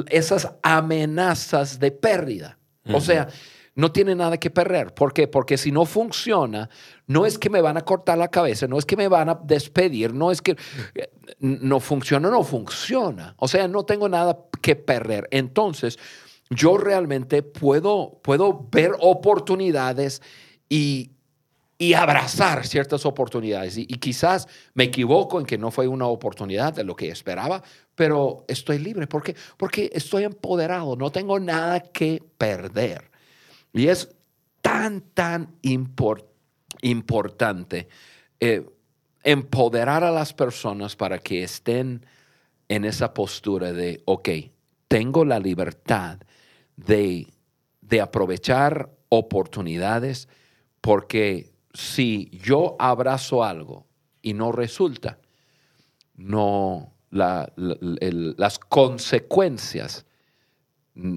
esas 0.10 0.50
amenazas 0.62 1.80
de 1.80 1.92
pérdida. 1.92 2.58
O 2.92 3.00
sea, 3.00 3.28
no 3.76 3.92
tiene 3.92 4.16
nada 4.16 4.38
que 4.38 4.50
perder. 4.50 4.94
¿Por 4.94 5.14
qué? 5.14 5.28
Porque 5.28 5.58
si 5.58 5.72
no 5.72 5.86
funciona, 5.86 6.70
no 7.08 7.26
es 7.26 7.38
que 7.38 7.50
me 7.50 7.62
van 7.62 7.78
a 7.78 7.82
cortar 7.82 8.18
la 8.18 8.30
cabeza, 8.30 8.68
no 8.68 8.78
es 8.78 8.86
que 8.86 8.98
me 8.98 9.08
van 9.08 9.30
a 9.30 9.40
despedir, 9.44 10.14
no 10.14 10.32
es 10.32 10.42
que 10.42 10.58
eh, 10.96 11.10
no 11.40 11.80
funciona, 11.80 12.30
no 12.30 12.44
funciona. 12.44 13.36
O 13.38 13.48
sea, 13.48 13.68
no 13.68 13.84
tengo 13.84 14.10
nada 14.10 14.38
que 14.62 14.76
perder. 14.76 15.28
Entonces, 15.32 15.98
yo 16.50 16.78
realmente 16.78 17.44
puedo, 17.44 18.20
puedo 18.22 18.68
ver 18.70 18.92
oportunidades 19.00 20.22
y, 20.68 21.12
y 21.78 21.94
abrazar 21.94 22.68
ciertas 22.68 23.06
oportunidades. 23.06 23.78
Y, 23.78 23.84
y, 23.84 23.96
quizás 24.00 24.48
me 24.74 24.84
equivoco 24.84 25.40
en 25.40 25.46
que 25.46 25.58
no 25.58 25.72
fue 25.72 25.88
una 25.88 26.08
oportunidad 26.08 26.74
de 26.74 26.84
lo 26.84 26.94
que 26.96 27.10
esperaba, 27.10 27.64
pero 27.96 28.44
estoy 28.50 28.80
libre. 28.80 29.08
¿Por 29.08 29.24
qué? 29.24 29.36
Porque 29.56 29.90
estoy 29.94 30.26
empoderado, 30.26 30.98
no 30.98 31.10
tengo 31.10 31.40
nada 31.40 31.80
que 31.80 32.22
perder. 32.38 33.11
Y 33.74 33.88
es 33.88 34.10
tan, 34.62 35.02
tan 35.02 35.56
importante 36.82 37.88
eh, 38.40 38.70
empoderar 39.24 40.04
a 40.04 40.12
las 40.12 40.34
personas 40.34 40.96
para 40.96 41.20
que 41.20 41.44
estén 41.44 42.06
en 42.68 42.86
esa 42.86 43.14
postura 43.14 43.74
de, 43.74 44.02
ok, 44.06 44.30
tengo 44.88 45.26
la 45.26 45.40
libertad 45.40 46.20
de, 46.76 47.28
de 47.82 48.02
aprovechar 48.02 48.90
oportunidades 49.10 50.28
porque 50.80 51.54
si 51.74 52.30
yo 52.32 52.76
abrazo 52.80 53.44
algo 53.44 53.88
y 54.22 54.34
no 54.34 54.52
resulta, 54.52 55.20
no, 56.16 56.94
las 57.12 58.60
consecuencias 58.60 60.06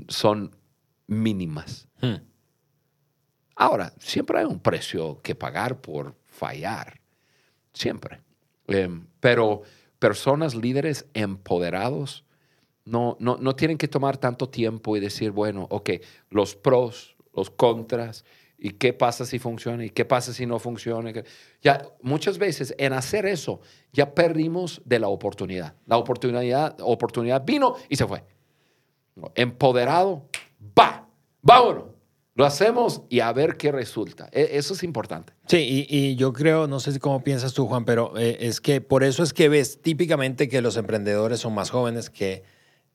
son 0.08 0.56
mínimas. 1.06 1.88
Hmm. 2.00 2.16
Ahora, 3.56 3.92
siempre 3.98 4.38
hay 4.38 4.44
un 4.44 4.58
precio 4.58 5.20
que 5.22 5.34
pagar 5.34 5.80
por 5.80 6.14
fallar, 6.26 7.00
siempre. 7.72 8.20
Em, 8.66 9.06
pero 9.20 9.62
personas, 9.98 10.54
líderes 10.54 11.06
empoderados, 11.14 12.24
no, 12.84 13.16
no, 13.20 13.36
no, 13.40 13.56
tienen 13.56 13.78
que 13.78 13.88
tomar 13.88 14.18
tanto 14.18 14.48
tiempo 14.48 14.96
y 14.96 15.00
decir, 15.00 15.30
bueno, 15.30 15.66
ok, 15.70 15.90
los 16.30 16.54
pros, 16.54 17.16
los 17.32 17.50
contras, 17.50 18.24
y 18.58 18.70
qué 18.70 18.92
pasa 18.92 19.26
si 19.26 19.38
funciona 19.38 19.84
y 19.84 19.90
qué 19.90 20.04
pasa 20.04 20.32
si 20.32 20.46
no 20.46 20.58
funciona. 20.58 21.12
Ya 21.60 21.86
muchas 22.00 22.38
veces 22.38 22.74
en 22.78 22.92
hacer 22.92 23.26
eso 23.26 23.60
ya 23.92 24.14
perdimos 24.14 24.80
de 24.84 24.98
la 24.98 25.08
oportunidad. 25.08 25.74
La 25.86 25.98
oportunidad, 25.98 26.76
oportunidad 26.80 27.44
vino 27.44 27.74
y 27.88 27.96
se 27.96 28.06
fue. 28.06 28.24
Empoderado, 29.34 30.28
va, 30.78 31.06
vámonos. 31.42 31.93
Lo 32.34 32.44
hacemos 32.44 33.02
y 33.08 33.20
a 33.20 33.32
ver 33.32 33.56
qué 33.56 33.70
resulta. 33.70 34.28
E, 34.32 34.50
eso 34.52 34.74
es 34.74 34.82
importante. 34.82 35.32
Sí, 35.46 35.86
y, 35.88 36.16
yo 36.16 36.32
creo, 36.32 36.66
no 36.66 36.80
sé 36.80 36.98
cómo 36.98 37.22
piensas 37.22 37.54
tú, 37.54 37.66
Juan, 37.66 37.84
pero 37.84 38.18
eh, 38.18 38.38
es 38.40 38.60
que 38.60 38.80
por 38.80 39.04
eso 39.04 39.22
es 39.22 39.32
que 39.32 39.48
ves 39.48 39.80
típicamente 39.80 40.48
que 40.48 40.60
los 40.60 40.76
emprendedores 40.76 41.40
son 41.40 41.54
más 41.54 41.70
jóvenes 41.70 42.10
que 42.10 42.42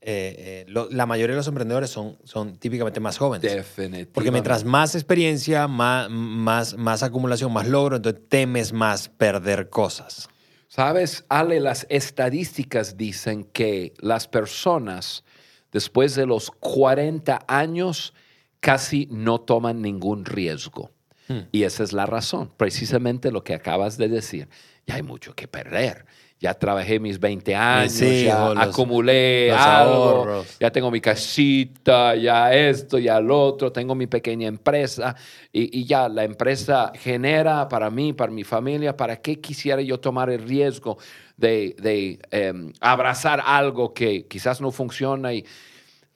eh, 0.01 0.65
eh, 0.65 0.88
la 0.91 1.05
mayoría 1.05 1.34
de 1.34 1.39
los 1.39 1.48
emprendedores 1.48 1.89
son, 1.89 2.17
son 2.24 2.58
típicamente 2.58 3.00
más 3.00 3.17
jóvenes. 3.17 3.53
Definitivamente. 3.53 4.12
Porque 4.13 4.31
mientras 4.31 4.63
más 4.63 4.96
experiencia, 4.96 5.67
más, 5.67 6.10
más, 6.10 6.77
más 6.77 7.03
acumulación, 7.03 7.51
más 7.51 7.67
logro, 7.67 7.98
entonces 7.98 8.22
temes 8.29 8.72
más 8.72 9.10
perder 9.10 9.69
cosas. 9.69 10.29
Sabes, 10.67 11.25
Ale, 11.29 11.60
las 11.60 11.86
estadísticas 11.89 12.96
dicen 12.96 13.43
que 13.46 13.93
las 14.00 14.27
personas 14.27 15.24
después 15.72 16.15
de 16.15 16.25
los 16.25 16.51
40 16.51 17.39
años 17.48 18.13
casi 18.59 19.07
no 19.11 19.41
toman 19.41 19.81
ningún 19.81 20.25
riesgo. 20.25 20.91
Hmm. 21.27 21.41
Y 21.51 21.63
esa 21.63 21.83
es 21.83 21.93
la 21.93 22.05
razón, 22.05 22.51
precisamente 22.57 23.31
lo 23.31 23.43
que 23.43 23.53
acabas 23.53 23.97
de 23.97 24.07
decir. 24.09 24.49
Ya 24.87 24.95
hay 24.95 25.03
mucho 25.03 25.35
que 25.35 25.47
perder. 25.47 26.05
Ya 26.41 26.53
trabajé 26.53 27.01
mis 27.01 27.19
20 27.19 27.53
años, 27.53 27.99
ya 27.99 28.51
acumulé 28.51 29.51
algo, 29.51 30.45
ya 30.57 30.71
tengo 30.71 30.89
mi 30.89 31.01
casita, 31.01 32.15
ya 32.15 32.53
esto, 32.53 32.97
ya 32.97 33.19
lo 33.19 33.43
otro, 33.43 33.73
tengo 33.73 33.93
mi 33.93 34.07
pequeña 34.07 34.47
empresa 34.47 35.17
y, 35.51 35.83
ya 35.83 36.07
la 36.07 36.23
empresa 36.23 36.93
genera 36.95 37.67
para 37.67 37.89
mí, 37.89 38.13
para 38.13 38.31
mi 38.31 38.45
familia, 38.45 38.95
¿para 38.95 39.17
qué 39.17 39.41
quisiera 39.41 39.81
yo 39.81 39.99
tomar 39.99 40.29
el 40.29 40.47
riesgo 40.47 40.97
de, 41.35 42.21
em, 42.31 42.71
abrazar 42.79 43.43
algo 43.45 43.93
que 43.93 44.25
quizás 44.25 44.61
no 44.61 44.71
funciona 44.71 45.33
y 45.33 45.45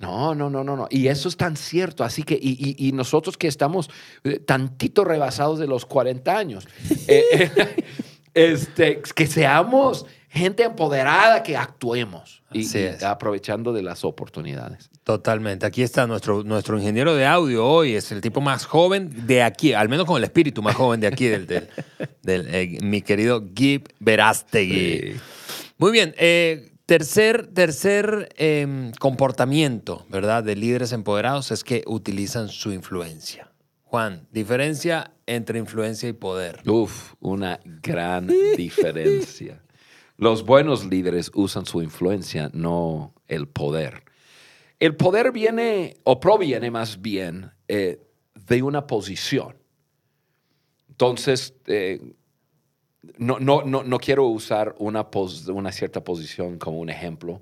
No, 0.03 0.35
no, 0.35 0.49
no, 0.49 0.63
no, 0.63 0.75
no. 0.75 0.87
Y 0.89 1.07
eso 1.07 1.29
es 1.29 1.37
tan 1.37 1.55
cierto. 1.57 2.03
Así 2.03 2.23
que, 2.23 2.37
y, 2.39 2.91
nosotros 2.93 3.37
que 3.37 3.47
estamos 3.47 3.89
eh, 4.23 4.39
tantito 4.39 5.03
rebasados 5.03 5.59
de 5.59 5.67
los 5.67 5.85
40 5.85 6.37
años, 6.37 6.67
eh, 7.07 7.23
eh, 7.55 7.85
este, 8.33 9.01
que 9.15 9.27
seamos 9.27 10.05
gente 10.29 10.63
empoderada, 10.63 11.43
que 11.43 11.55
actuemos 11.55 12.41
y, 12.51 12.67
aprovechando 13.05 13.71
de 13.71 13.83
las 13.83 14.03
oportunidades. 14.03 14.89
Totalmente. 15.03 15.65
Aquí 15.65 15.83
está 15.83 16.07
nuestro, 16.07 16.43
nuestro 16.43 16.77
ingeniero 16.77 17.15
de 17.15 17.25
audio 17.25 17.65
hoy, 17.65 17.95
es 17.95 18.11
el 18.11 18.21
tipo 18.21 18.41
más 18.41 18.65
joven 18.65 19.27
de 19.27 19.43
aquí, 19.43 19.73
al 19.73 19.89
menos 19.89 20.05
con 20.05 20.17
el 20.17 20.23
espíritu 20.23 20.61
más 20.61 20.75
joven 20.75 20.99
de 20.99 21.07
aquí, 21.07 21.27
del, 21.27 21.47
del, 22.23 22.79
mi 22.81 23.01
querido 23.01 23.43
Gib 23.53 23.89
Verástegui. 23.99 25.15
Muy 25.77 25.91
bien. 25.91 26.15
Tercer, 26.85 27.47
tercer 27.47 28.29
em, 28.35 28.91
comportamiento, 28.99 30.05
¿verdad?, 30.09 30.43
de 30.43 30.55
líderes 30.57 30.91
empoderados 30.91 31.51
es 31.51 31.63
que 31.63 31.83
utilizan 31.87 32.49
su 32.49 32.73
influencia. 32.73 33.49
Juan, 33.83 34.27
diferencia 34.31 35.13
entre 35.25 35.59
influencia 35.59 36.09
y 36.09 36.13
poder. 36.13 36.61
Uf, 36.67 37.13
una 37.21 37.59
gran 37.63 38.27
diferencia. 38.57 39.61
Los 40.17 40.45
buenos 40.45 40.85
líderes 40.85 41.31
usan 41.33 41.65
su 41.65 41.81
influencia, 41.81 42.49
no 42.53 43.13
el 43.27 43.47
poder. 43.47 44.03
El 44.79 44.97
poder 44.97 45.31
viene, 45.31 45.95
o 46.03 46.19
proviene 46.19 46.69
más 46.69 47.01
bien, 47.01 47.51
eh, 47.69 48.01
de 48.45 48.61
una 48.61 48.87
posición. 48.87 49.55
Entonces, 50.89 51.53
eh, 51.67 52.13
no, 53.17 53.39
no, 53.39 53.63
no, 53.63 53.83
no 53.83 53.99
quiero 53.99 54.25
usar 54.25 54.75
una, 54.79 55.07
una 55.53 55.71
cierta 55.71 56.03
posición 56.03 56.57
como 56.57 56.79
un 56.79 56.89
ejemplo, 56.89 57.41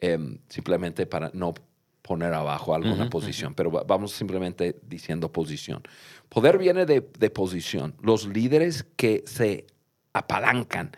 em, 0.00 0.38
simplemente 0.48 1.06
para 1.06 1.30
no 1.32 1.54
poner 2.02 2.32
abajo 2.34 2.74
alguna 2.74 3.10
posición, 3.10 3.54
pero 3.54 3.70
vamos 3.70 4.12
simplemente 4.12 4.78
diciendo 4.82 5.32
posición. 5.32 5.82
Poder 6.28 6.56
viene 6.56 6.86
de, 6.86 7.00
de, 7.18 7.30
posición. 7.30 7.94
Los 8.00 8.26
líderes 8.26 8.84
que 8.96 9.24
se 9.26 9.66
apalancan 10.12 10.92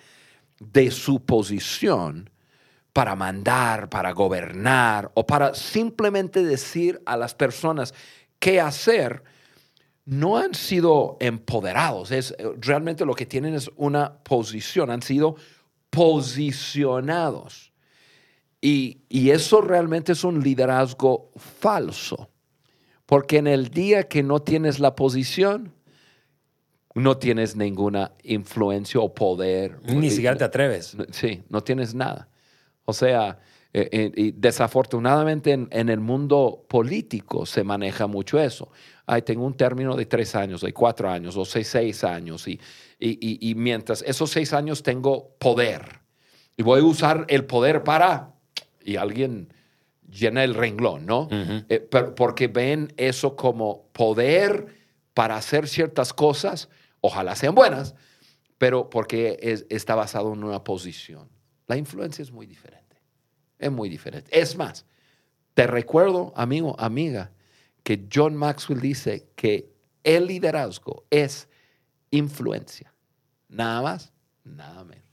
de 0.60 0.90
su 0.90 1.24
posición 1.24 2.28
para 2.92 3.16
mandar, 3.16 3.88
para 3.88 4.12
gobernar 4.12 5.10
o 5.14 5.26
para 5.26 5.54
simplemente 5.54 6.42
decir 6.42 7.00
a 7.06 7.16
las 7.16 7.34
personas 7.34 7.94
qué 8.38 8.60
hacer, 8.60 9.22
no 10.08 10.38
han 10.38 10.54
sido 10.54 11.18
empoderados. 11.20 12.10
Es, 12.12 12.34
realmente 12.60 13.04
lo 13.04 13.14
que 13.14 13.26
tienen 13.26 13.54
es 13.54 13.70
una 13.76 14.18
posición, 14.22 14.90
han 14.90 15.02
sido 15.02 15.36
posicionados. 15.90 17.72
Y, 18.60 19.02
eso 19.10 19.60
realmente 19.60 20.12
es 20.12 20.24
un 20.24 20.42
liderazgo 20.42 21.30
falso, 21.36 22.30
porque 23.04 23.36
en 23.36 23.46
el 23.46 23.68
día 23.68 24.04
que 24.04 24.22
no 24.22 24.40
tienes 24.40 24.80
la 24.80 24.96
posición, 24.96 25.74
no 26.94 27.18
tienes 27.18 27.54
ninguna 27.54 28.12
influencia 28.22 29.00
o 29.00 29.14
poder. 29.14 29.78
Ni 29.82 30.10
siquiera 30.10 30.36
te 30.36 30.44
atreves. 30.44 30.96
Sí, 31.10 31.42
no 31.50 31.62
tienes 31.62 31.94
nada. 31.94 32.28
O 32.86 32.94
sea, 32.94 33.38
eh, 33.74 33.88
eh, 33.92 34.12
y 34.16 34.30
desafortunadamente 34.32 35.52
en, 35.52 35.88
el 35.88 36.00
mundo 36.00 36.64
político 36.68 37.44
se 37.44 37.62
maneja 37.62 38.06
mucho 38.06 38.40
eso. 38.40 38.72
Ay, 39.10 39.22
tengo 39.22 39.46
un 39.46 39.56
término 39.56 39.96
de 39.96 40.04
tres 40.04 40.34
años, 40.34 40.60
de 40.60 40.74
cuatro 40.74 41.08
años, 41.08 41.34
o 41.38 41.46
seis, 41.46 41.68
seis 41.68 42.04
años, 42.04 42.46
y, 42.46 42.60
y, 43.00 43.54
mientras 43.54 44.02
esos 44.02 44.30
seis 44.30 44.52
años 44.52 44.82
tengo 44.82 45.34
poder, 45.38 46.00
y 46.58 46.62
voy 46.62 46.80
a 46.80 46.84
usar 46.84 47.24
el 47.28 47.46
poder 47.46 47.84
para, 47.84 48.34
y 48.84 48.96
alguien 48.96 49.52
llena 50.10 50.44
el 50.44 50.54
renglón, 50.54 51.06
¿no? 51.06 51.26
Eh, 51.30 51.80
porque 52.14 52.48
ven 52.48 52.92
eso 52.98 53.34
como 53.34 53.88
poder 53.92 54.66
para 55.14 55.36
hacer 55.36 55.68
ciertas 55.68 56.12
cosas, 56.12 56.68
ojalá 57.00 57.34
sean 57.34 57.54
buenas, 57.54 57.94
pero 58.58 58.90
porque 58.90 59.64
está 59.70 59.94
basado 59.94 60.34
en 60.34 60.44
una 60.44 60.64
posición. 60.64 61.30
La 61.66 61.78
influencia 61.78 62.22
es 62.22 62.30
muy 62.30 62.46
diferente. 62.46 62.96
Es 63.58 63.72
muy 63.72 63.88
diferente. 63.88 64.38
Es 64.38 64.54
más, 64.54 64.84
te 65.54 65.66
recuerdo, 65.66 66.34
amigo, 66.36 66.76
amiga, 66.78 67.32
que 67.88 68.06
John 68.12 68.36
Maxwell 68.36 68.82
dice 68.82 69.30
que 69.34 69.72
el 70.04 70.26
liderazgo 70.26 71.06
es 71.08 71.48
influencia. 72.10 72.92
Nada 73.48 73.80
más, 73.80 74.12
nada 74.44 74.84
menos. 74.84 75.08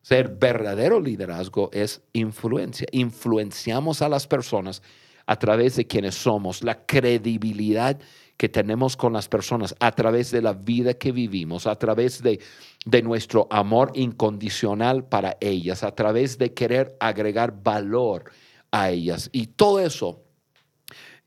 Ser 0.00 0.28
verdadero 0.28 1.00
liderazgo 1.00 1.68
es 1.72 2.00
influencia. 2.12 2.86
Influenciamos 2.92 4.02
a 4.02 4.08
las 4.08 4.28
personas 4.28 4.84
a 5.26 5.34
través 5.34 5.74
de 5.74 5.88
quienes 5.88 6.14
somos, 6.14 6.62
la 6.62 6.86
credibilidad 6.86 7.98
que 8.36 8.48
tenemos 8.48 8.96
con 8.96 9.12
las 9.12 9.28
personas, 9.28 9.74
a 9.80 9.90
través 9.90 10.30
de 10.30 10.42
la 10.42 10.52
vida 10.52 10.94
que 10.94 11.10
vivimos, 11.10 11.66
a 11.66 11.74
través 11.74 12.22
de, 12.22 12.38
de 12.86 13.02
nuestro 13.02 13.48
amor 13.50 13.90
incondicional 13.96 15.08
para 15.08 15.38
ellas, 15.40 15.82
a 15.82 15.90
través 15.90 16.38
de 16.38 16.54
querer 16.54 16.96
agregar 17.00 17.64
valor 17.64 18.30
a 18.70 18.90
ellas. 18.90 19.28
Y 19.32 19.48
todo 19.48 19.80
eso 19.80 20.29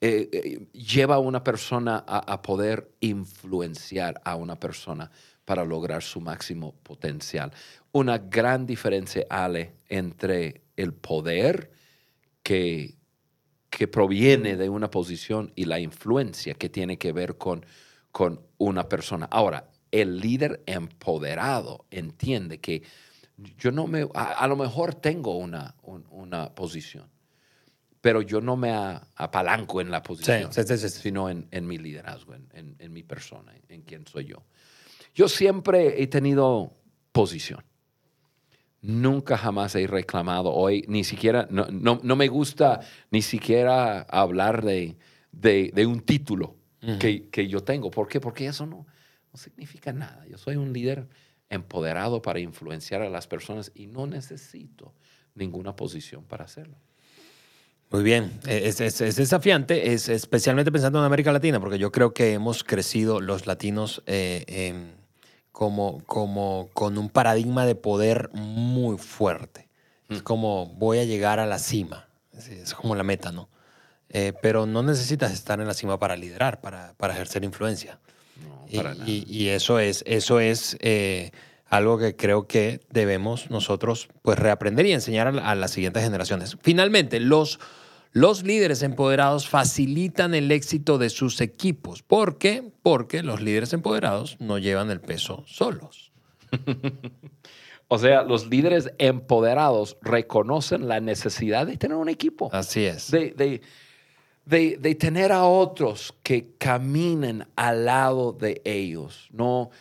eh, 0.05 0.29
eh, 0.33 0.67
lleva 0.73 1.15
a 1.15 1.19
una 1.19 1.43
persona 1.43 2.03
a, 2.05 2.41
poder 2.41 2.91
influenciar 2.99 4.19
a 4.25 4.35
una 4.35 4.59
persona 4.59 5.09
para 5.45 5.63
lograr 5.63 6.03
su 6.03 6.19
máximo 6.19 6.75
potencial. 6.83 7.53
Una 7.93 8.17
gran 8.17 8.65
diferencia, 8.65 9.25
Ale, 9.29 9.75
entre 9.87 10.63
el 10.75 10.93
poder 10.93 11.71
que 12.43 12.97
que 13.69 13.87
proviene 13.87 14.55
de 14.55 14.69
una 14.69 14.91
posición 14.91 15.51
y 15.55 15.65
la 15.65 15.79
influencia 15.79 16.53
que 16.53 16.69
tiene 16.69 16.99
que 16.99 17.11
ver 17.11 17.39
con, 17.39 17.65
con 18.11 18.41
una 18.59 18.87
persona. 18.87 19.27
Ahora, 19.31 19.71
el 19.89 20.19
líder 20.19 20.61
empoderado 20.67 21.85
entiende 21.89 22.59
que 22.59 22.83
yo 23.57 23.71
no 23.71 23.87
me, 23.87 24.07
a, 24.13 24.45
lo 24.47 24.55
mejor 24.55 24.93
tengo 24.93 25.37
una, 25.37 25.75
una, 25.81 26.53
posición, 26.53 27.09
pero 28.03 28.21
yo 28.21 28.41
no 28.41 28.57
me 28.57 28.73
apalanco 29.15 29.79
en 29.79 29.89
la 29.89 30.03
posición, 30.03 30.51
sino 30.51 31.29
en, 31.29 31.47
en, 31.51 31.65
mi 31.65 31.77
liderazgo, 31.77 32.33
en, 32.35 32.75
en 32.77 32.91
mi 32.91 33.01
persona, 33.01 33.53
en 33.69 33.81
quién 33.83 34.05
soy 34.05 34.25
yo. 34.25 34.43
Yo 35.15 35.29
siempre 35.29 36.03
he 36.03 36.07
tenido 36.07 36.75
posición. 37.13 37.63
Nunca 38.81 39.37
jamás 39.37 39.73
he 39.75 39.87
reclamado 39.87 40.51
hoy, 40.51 40.83
ni 40.89 41.05
siquiera, 41.05 41.47
no, 41.49 41.65
no, 41.71 42.15
me 42.17 42.27
gusta 42.27 42.81
ni 43.09 43.21
siquiera 43.21 44.01
hablar 44.01 44.65
de, 44.65 44.97
de, 45.31 45.85
un 45.85 46.01
título 46.01 46.57
que, 46.99 47.29
que, 47.29 47.47
yo 47.47 47.63
tengo. 47.63 47.89
¿Por 47.89 48.09
qué? 48.09 48.19
Porque 48.19 48.47
eso 48.47 48.65
no, 48.65 48.85
no 49.31 49.39
significa 49.39 49.93
nada. 49.93 50.27
Yo 50.27 50.37
soy 50.37 50.57
un 50.57 50.73
líder 50.73 51.07
empoderado 51.49 52.21
para 52.21 52.41
influenciar 52.41 53.01
a 53.01 53.09
las 53.09 53.27
personas 53.27 53.71
y 53.73 53.87
no 53.87 54.07
necesito 54.07 54.93
ninguna 55.35 55.73
posición 55.73 56.25
para 56.25 56.43
hacerlo. 56.43 56.75
Muy 57.93 58.01
bien, 58.01 58.39
es, 58.47 58.81
es, 58.81 59.01
es, 59.01 59.15
desafiante, 59.17 59.93
es 59.93 60.09
especialmente 60.09 60.71
pensando 60.71 60.97
en 60.97 61.05
América 61.05 61.31
Latina, 61.31 61.59
porque 61.59 61.77
yo 61.77 61.91
creo 61.91 62.11
que 62.11 62.33
hemos 62.33 62.63
crecido 62.63 63.21
los 63.21 63.45
latinos 63.45 64.01
eh, 64.07 64.95
como, 65.51 66.03
como 66.07 66.71
con 66.73 66.97
un 66.97 67.09
paradigma 67.09 67.67
de 67.67 67.75
poder 67.75 68.31
muy 68.33 68.97
fuerte. 68.97 69.69
Es 70.09 70.21
mm. 70.21 70.23
como 70.23 70.65
voy 70.65 70.97
a 70.97 71.03
llegar 71.03 71.39
a 71.39 71.45
la 71.45 71.59
cima, 71.59 72.07
es, 72.35 72.73
como 72.73 72.95
la 72.95 73.03
meta, 73.03 73.31
¿no? 73.31 73.47
Eh, 74.09 74.33
pero 74.41 74.65
no 74.65 74.81
necesitas 74.81 75.31
estar 75.31 75.61
en 75.61 75.67
la 75.67 75.75
cima 75.75 75.99
para 75.99 76.15
liderar, 76.15 76.61
para, 76.61 76.95
para 76.97 77.13
ejercer 77.13 77.43
influencia. 77.43 77.99
No, 78.43 78.65
para 78.75 78.95
y, 78.95 78.97
nada. 78.97 79.05
Y, 79.07 79.49
eso 79.49 79.77
es, 79.77 80.03
eso 80.07 80.39
es 80.39 80.77
eh, 80.79 81.29
algo 81.67 81.99
que 81.99 82.15
creo 82.15 82.47
que 82.47 82.79
debemos 82.89 83.51
nosotros 83.51 84.09
pues 84.23 84.39
reaprender 84.39 84.87
y 84.87 84.93
enseñar 84.93 85.27
a, 85.27 85.51
a 85.51 85.53
las 85.53 85.69
siguientes 85.69 86.03
generaciones. 86.03 86.57
Finalmente, 86.63 87.19
los 87.19 87.59
los 88.13 88.43
líderes 88.43 88.83
empoderados 88.83 89.49
facilitan 89.49 90.35
el 90.35 90.51
éxito 90.51 90.99
de 90.99 91.09
sus 91.09 91.41
equipos. 91.41 92.03
¿Por 92.03 92.37
qué? 92.37 92.71
Porque 92.83 93.23
los 93.23 93.41
líderes 93.41 93.73
empoderados 93.73 94.37
no 94.39 94.59
llevan 94.59 94.91
el 94.91 95.01
peso 95.01 95.43
solos. 95.47 96.11
o 97.87 97.97
sea, 97.97 98.21
los 98.21 98.45
líderes 98.45 98.91
empoderados 98.99 99.97
reconocen 100.03 100.87
la 100.87 100.99
necesidad 100.99 101.65
de 101.65 101.75
tener 101.77 101.97
un 101.97 102.07
equipo. 102.07 102.49
Así 102.53 102.85
es. 102.85 103.09
De, 103.09 103.61
de, 104.45 104.95
tener 104.95 105.31
a 105.31 105.45
otros 105.45 106.13
que 106.21 106.53
caminen 106.59 107.47
al 107.55 107.85
lado 107.85 108.31
de 108.31 108.61
ellos. 108.63 109.27
No, 109.31 109.71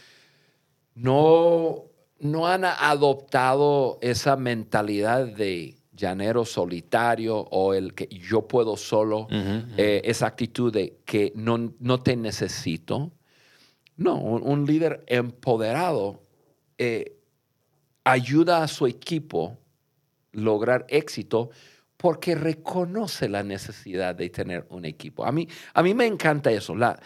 no, 0.94 1.84
no 2.18 2.48
han 2.48 2.64
adoptado 2.64 3.98
esa 4.00 4.36
mentalidad 4.36 5.26
de 5.26 5.81
llanero 5.94 6.44
solitario 6.44 7.36
o 7.36 7.74
el 7.74 7.94
que 7.94 8.06
yo 8.06 8.48
puedo 8.48 8.76
solo, 8.76 9.26
eh, 9.30 10.02
esa 10.04 10.26
actitud 10.26 10.72
de 10.72 10.98
que 11.04 11.32
no, 11.34 11.74
no 11.78 12.00
te 12.00 12.16
necesito. 12.16 13.12
No, 13.96 14.16
un, 14.16 14.66
líder 14.66 15.04
empoderado 15.06 16.22
eh, 16.78 17.16
ayuda 18.04 18.62
a 18.62 18.68
su 18.68 18.86
equipo 18.86 19.58
lograr 20.32 20.86
éxito 20.88 21.50
porque 21.96 22.34
reconoce 22.34 23.28
la 23.28 23.44
necesidad 23.44 24.14
de 24.14 24.30
tener 24.30 24.66
un 24.70 24.84
equipo. 24.86 25.24
A 25.24 25.30
mí, 25.30 25.46
a 25.74 25.82
mí 25.82 25.94
me 25.94 26.06
encanta 26.06 26.50
eso. 26.50 26.74
La, 26.74 26.98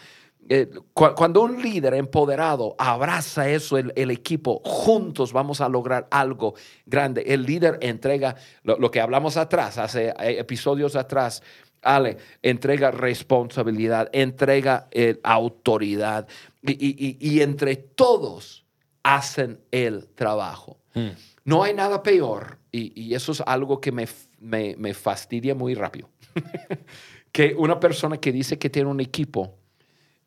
eh, 0.49 0.69
cuando 0.93 1.41
un 1.41 1.61
líder 1.61 1.93
empoderado 1.93 2.75
abraza 2.77 3.49
eso, 3.49 3.77
el, 3.77 4.11
equipo, 4.11 4.61
juntos 4.63 5.33
vamos 5.33 5.61
a 5.61 5.67
lograr 5.67 6.07
algo 6.09 6.55
grande. 6.85 7.23
El 7.27 7.43
líder 7.43 7.79
entrega 7.81 8.35
lo, 8.63 8.89
que 8.89 9.01
hablamos 9.01 9.37
atrás, 9.37 9.77
hace 9.77 10.09
eh, 10.09 10.39
episodios 10.39 10.95
atrás. 10.95 11.43
Ale, 11.81 12.17
entrega 12.41 12.91
responsabilidad, 12.91 14.09
entrega 14.11 14.87
eh, 14.91 15.19
autoridad 15.23 16.27
y, 16.63 17.41
entre 17.41 17.75
todos 17.75 18.65
hacen 19.03 19.59
el 19.71 20.07
trabajo. 20.09 20.79
Hmm. 20.93 21.09
No 21.45 21.63
hay 21.63 21.73
nada 21.73 22.03
peor 22.03 22.57
y, 22.71 23.13
eso 23.13 23.31
es 23.31 23.41
algo 23.45 23.79
que 23.79 23.91
me, 23.91 24.07
me 24.39 24.93
fastidia 24.93 25.55
muy 25.55 25.75
rápido. 25.75 26.09
que 27.31 27.53
una 27.55 27.79
persona 27.79 28.17
que 28.17 28.31
dice 28.31 28.57
que 28.57 28.69
tiene 28.69 28.89
un 28.89 28.99
equipo 28.99 29.57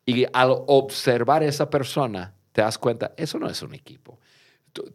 y 0.05 0.25
al 0.33 0.55
observar 0.67 1.43
esa 1.43 1.69
persona, 1.69 2.33
te 2.51 2.61
das 2.61 2.77
cuenta, 2.77 3.13
eso 3.17 3.39
no 3.39 3.49
es 3.49 3.61
un 3.61 3.73
equipo. 3.73 4.19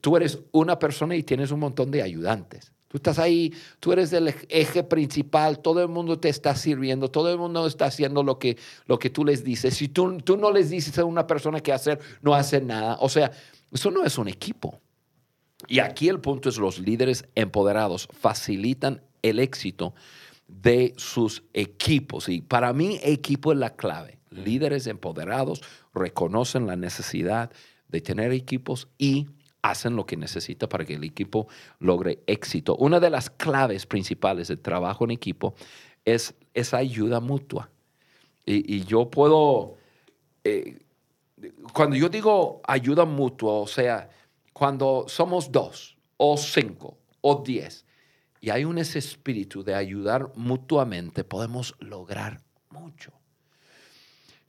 Tú, 0.01 0.16
eres 0.16 0.38
una 0.53 0.79
persona 0.79 1.14
y 1.16 1.23
tienes 1.23 1.51
un 1.51 1.61
montón 1.61 1.90
de 1.90 2.03
ayudantes. 2.03 2.73
Tú 2.88 2.97
estás 2.97 3.19
ahí, 3.19 3.53
tú 3.79 3.92
eres 3.92 4.12
el 4.12 4.33
eje 4.49 4.83
principal, 4.85 5.59
todo 5.59 5.83
el 5.83 5.88
mundo 5.88 6.19
te 6.19 6.29
está 6.29 6.55
sirviendo, 6.55 7.11
todo 7.11 7.31
el 7.31 7.38
mundo 7.38 7.66
está 7.66 7.87
haciendo 7.87 8.23
lo 8.23 8.38
que, 8.38 8.57
lo 8.87 8.99
que 8.99 9.11
tú 9.11 9.25
les 9.25 9.45
dices. 9.45 9.75
Si 9.75 9.88
tú, 9.88 10.19
tú 10.19 10.37
no 10.37 10.51
les 10.51 10.71
dices 10.71 10.99
a 10.99 11.05
una 11.05 11.27
persona 11.27 11.61
qué 11.61 11.73
hacer, 11.73 11.99
no 12.23 12.35
hace 12.35 12.61
nada. 12.61 12.97
O 13.01 13.09
sea, 13.09 13.33
eso 13.71 13.90
no 13.90 14.05
es 14.05 14.16
un 14.19 14.29
equipo. 14.29 14.81
Y 15.69 15.81
aquí 15.81 16.09
el 16.09 16.21
punto 16.21 16.49
es 16.49 16.59
los 16.59 16.79
líderes 16.79 17.27
empoderados 17.35 18.09
facilitan 18.12 19.03
el 19.23 19.40
éxito 19.40 19.95
de 20.47 20.95
sus 20.97 21.42
equipos. 21.53 22.29
Y 22.29 22.40
para 22.40 22.73
mí 22.73 22.99
equipo 23.03 23.53
es 23.53 23.59
la 23.59 23.75
clave 23.75 24.15
líderes 24.37 24.87
empoderados 24.87 25.62
reconocen 25.94 26.66
la 26.66 26.77
necesidad 26.77 27.51
de 27.88 28.01
tener 28.01 28.33
equipos 28.33 28.88
y 28.99 29.27
hacen 29.62 29.96
lo 29.96 30.07
que 30.07 30.16
necesita 30.16 30.68
para 30.68 30.85
que 30.85 30.94
el 30.94 31.05
equipo 31.05 31.49
logre 31.79 32.20
éxito. 32.27 32.77
Una 32.77 33.01
de 33.01 33.11
las 33.11 33.31
claves 33.31 33.87
principales 33.87 34.49
del 34.49 34.61
trabajo 34.61 35.05
en 35.05 35.11
equipo 35.11 35.55
es 36.05 36.35
esa 36.55 36.79
ayuda 36.79 37.20
mutua. 37.20 37.70
Y, 38.49 38.85
yo 38.85 39.11
puedo, 39.11 39.77
eh, 40.44 40.79
cuando 41.72 41.96
yo 41.96 42.09
digo 42.09 42.61
ayuda 42.64 43.05
mutua, 43.05 43.55
o 43.55 43.66
sea, 43.66 44.09
cuando 44.53 45.07
somos 45.09 45.51
dos 45.51 45.99
o 46.16 46.37
cinco 46.37 46.96
o 47.22 47.42
diez 47.44 47.85
y 48.40 48.51
hay 48.51 48.64
un 48.64 48.79
ese 48.79 49.01
espíritu 49.01 49.64
de 49.64 49.75
ayudar 49.75 50.31
mutuamente, 50.37 51.25
podemos 51.25 51.75
lograr 51.81 52.40
mucho. 52.70 53.12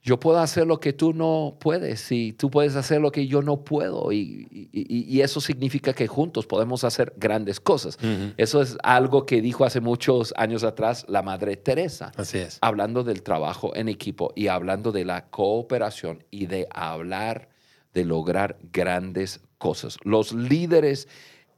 Yo 0.08 0.18
puedo 0.18 0.38
hacer 0.38 0.66
lo 0.66 0.80
que 0.80 0.94
tú 0.94 1.12
no 1.12 1.58
puedes 1.60 2.10
y 2.10 2.32
tú 2.32 2.50
puedes 2.50 2.76
hacer 2.76 2.98
lo 2.98 3.12
que 3.12 3.26
yo 3.26 3.42
no 3.42 3.62
puedo. 3.62 4.10
Y, 4.10 5.20
eso 5.20 5.38
significa 5.38 5.92
que 5.92 6.06
juntos 6.06 6.46
podemos 6.46 6.82
hacer 6.82 7.12
grandes 7.18 7.60
cosas. 7.60 7.98
Eso 8.38 8.62
es 8.62 8.78
algo 8.82 9.26
que 9.26 9.42
dijo 9.42 9.66
hace 9.66 9.82
muchos 9.82 10.32
años 10.38 10.64
atrás 10.64 11.04
la 11.08 11.20
Madre 11.20 11.58
Teresa. 11.58 12.10
Así 12.16 12.38
es. 12.38 12.56
Hablando 12.62 13.04
del 13.04 13.22
trabajo 13.22 13.76
en 13.76 13.90
equipo 13.90 14.32
y 14.34 14.46
hablando 14.46 14.92
de 14.92 15.04
la 15.04 15.28
cooperación 15.28 16.24
y 16.30 16.46
de 16.46 16.66
hablar 16.70 17.50
de 17.92 18.06
lograr 18.06 18.56
grandes 18.72 19.42
cosas. 19.58 19.98
Los 20.04 20.32
líderes 20.32 21.06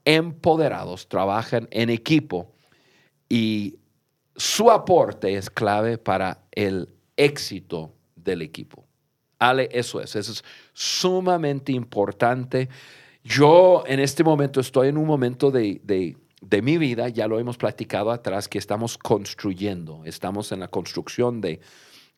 empoderados 0.04 1.08
trabajan 1.08 1.68
en 1.70 1.88
equipo 1.88 2.50
y 3.28 3.76
su 4.34 4.72
aporte 4.72 5.36
es 5.36 5.50
clave 5.50 5.98
para 5.98 6.42
el 6.50 6.88
éxito 7.16 7.94
del 8.30 8.42
equipo. 8.42 8.86
Ale, 9.38 9.68
eso 9.72 10.00
es, 10.00 10.14
eso 10.16 10.32
es 10.32 10.44
sumamente 10.72 11.72
importante. 11.72 12.68
Yo 13.24 13.84
en 13.86 13.98
este 14.00 14.22
momento 14.22 14.60
estoy 14.60 14.88
en 14.88 14.98
un 14.98 15.06
momento 15.06 15.50
de, 15.50 15.80
de, 15.82 16.62
mi 16.62 16.78
vida, 16.78 17.08
ya 17.08 17.26
lo 17.26 17.38
hemos 17.38 17.56
platicado 17.56 18.10
atrás, 18.10 18.48
que 18.48 18.58
estamos 18.58 18.98
construyendo, 18.98 20.02
estamos 20.04 20.52
en 20.52 20.60
la 20.60 20.68
construcción 20.68 21.40
de, 21.40 21.60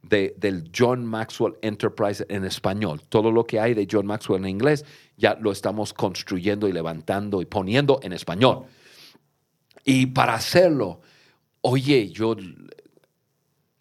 del 0.03 0.71
John 0.77 1.07
Maxwell 1.07 1.55
Enterprise 1.63 2.25
en 2.29 2.45
español. 2.45 3.03
Todo 3.09 3.31
lo 3.31 3.45
que 3.45 3.61
hay 3.61 3.75
de 3.75 3.87
John 3.91 4.07
Maxwell 4.07 4.43
en 4.43 4.49
inglés 4.49 4.85
ya 5.17 5.37
lo 5.41 5.53
estamos 5.53 5.93
construyendo 5.95 6.69
y 6.69 6.73
levantando 6.73 7.41
y 7.41 7.47
poniendo 7.47 8.01
en 8.03 8.13
español. 8.13 8.65
Y 9.85 10.07
para 10.07 10.35
hacerlo, 10.35 11.01
oye, 11.61 12.09
yo, 12.11 12.37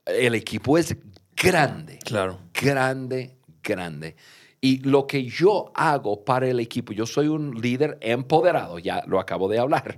el 0.06 0.36
equipo 0.36 0.78
es 0.78 0.96
grande. 1.42 2.00
Claro. 2.04 2.40
Grande, 2.54 3.38
grande. 3.64 4.16
Y 4.60 4.78
lo 4.80 5.08
que 5.08 5.26
yo 5.26 5.72
hago 5.74 6.24
para 6.24 6.48
el 6.48 6.60
equipo, 6.60 6.94
yo 6.94 7.08
soy 7.08 7.28
un 7.28 7.60
líder 7.60 7.98
empoderado, 8.02 8.78
ya 8.78 9.04
lo 9.08 9.20
acabo 9.20 9.50
de 9.50 9.58
hablar. 9.58 9.98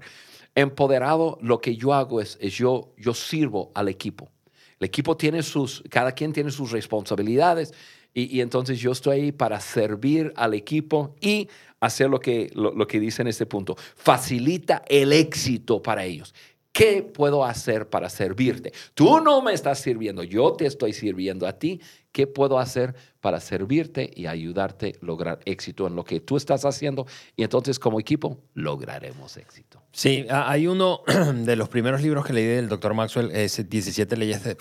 Empoderado, 0.55 1.37
lo 1.41 1.59
que 1.59 1.75
yo 1.75 1.93
hago 1.93 2.21
es, 2.21 2.37
yo, 2.39 2.93
yo 2.97 3.13
sirvo 3.13 3.71
al 3.75 3.89
equipo. 3.89 4.31
El 4.79 4.85
equipo 4.85 5.17
tiene 5.17 5.43
sus, 5.43 5.83
cada 5.89 6.13
quien 6.13 6.31
tiene 6.31 6.51
sus 6.51 6.71
responsabilidades 6.71 7.73
y, 8.13 8.41
entonces 8.41 8.79
yo 8.79 8.91
estoy 8.91 9.19
ahí 9.19 9.31
para 9.31 9.59
servir 9.59 10.31
al 10.35 10.53
equipo 10.53 11.15
y 11.19 11.49
hacer 11.79 12.09
lo 12.09 12.19
que, 12.19 12.51
lo 12.53 12.87
que 12.87 12.99
dice 12.99 13.23
en 13.23 13.27
este 13.27 13.45
punto. 13.45 13.75
Facilita 13.95 14.83
el 14.87 15.11
éxito 15.11 15.81
para 15.81 16.05
ellos. 16.05 16.33
¿Qué 16.73 17.03
puedo 17.03 17.45
hacer 17.45 17.87
para 17.87 18.09
servirte? 18.09 18.73
Tú 18.95 19.19
no 19.19 19.43
me 19.43 19.53
estás 19.53 19.77
sirviendo, 19.77 20.23
yo 20.23 20.53
te 20.53 20.65
estoy 20.65 20.91
sirviendo 20.91 21.45
a 21.45 21.53
ti. 21.59 21.79
¿Qué 22.11 22.25
puedo 22.25 22.57
hacer 22.57 22.95
para 23.21 23.39
servirte 23.39 24.09
y 24.15 24.25
ayudarte 24.25 24.93
a 24.99 25.05
lograr 25.05 25.39
éxito 25.45 25.85
en 25.85 25.95
lo 25.95 26.03
que 26.03 26.19
tú 26.19 26.35
estás 26.35 26.65
haciendo? 26.65 27.05
Y 27.35 27.43
entonces 27.43 27.77
como 27.77 27.99
equipo 27.99 28.39
lograremos 28.55 29.37
éxito. 29.37 29.83
Sí, 29.91 30.25
hay 30.29 30.65
uno 30.65 31.01
de 31.33 31.55
los 31.55 31.69
primeros 31.69 32.01
libros 32.01 32.25
que 32.25 32.33
leí 32.33 32.45
del 32.45 32.69
doctor 32.69 32.95
Maxwell, 32.95 33.29
es 33.31 33.69
17 33.69 34.17
leyes 34.17 34.43
de... 34.43 34.57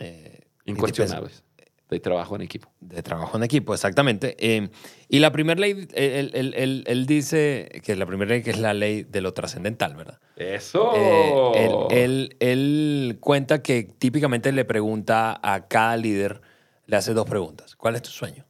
Eh, 0.00 0.40
Incuestionables. 0.64 1.44
De 1.90 2.00
trabajo 2.00 2.36
en 2.36 2.42
equipo. 2.42 2.70
De 2.80 3.02
trabajo 3.02 3.36
en 3.36 3.44
equipo, 3.44 3.74
exactamente. 3.74 4.36
Eh, 4.38 4.68
y 5.08 5.18
la 5.20 5.32
primera 5.32 5.60
ley, 5.60 5.88
él, 5.94 7.04
dice 7.06 7.68
que 7.82 7.96
la 7.96 8.04
primera 8.06 8.30
ley 8.30 8.42
que 8.42 8.50
es 8.50 8.58
la 8.58 8.74
ley 8.74 9.04
de 9.04 9.20
lo 9.22 9.32
trascendental, 9.32 9.94
¿verdad? 9.94 10.20
Eso. 10.38 10.92
Eh, 10.94 12.28
él, 12.38 13.18
cuenta 13.18 13.60
que 13.60 13.82
típicamente 13.82 14.52
le 14.52 14.64
pregunta 14.64 15.40
a 15.42 15.66
cada 15.66 15.96
líder, 15.96 16.40
le 16.86 16.96
hace 16.96 17.12
dos 17.12 17.28
preguntas. 17.28 17.74
¿Cuál 17.74 17.96
es 17.96 18.02
tu 18.02 18.10
sueño? 18.10 18.44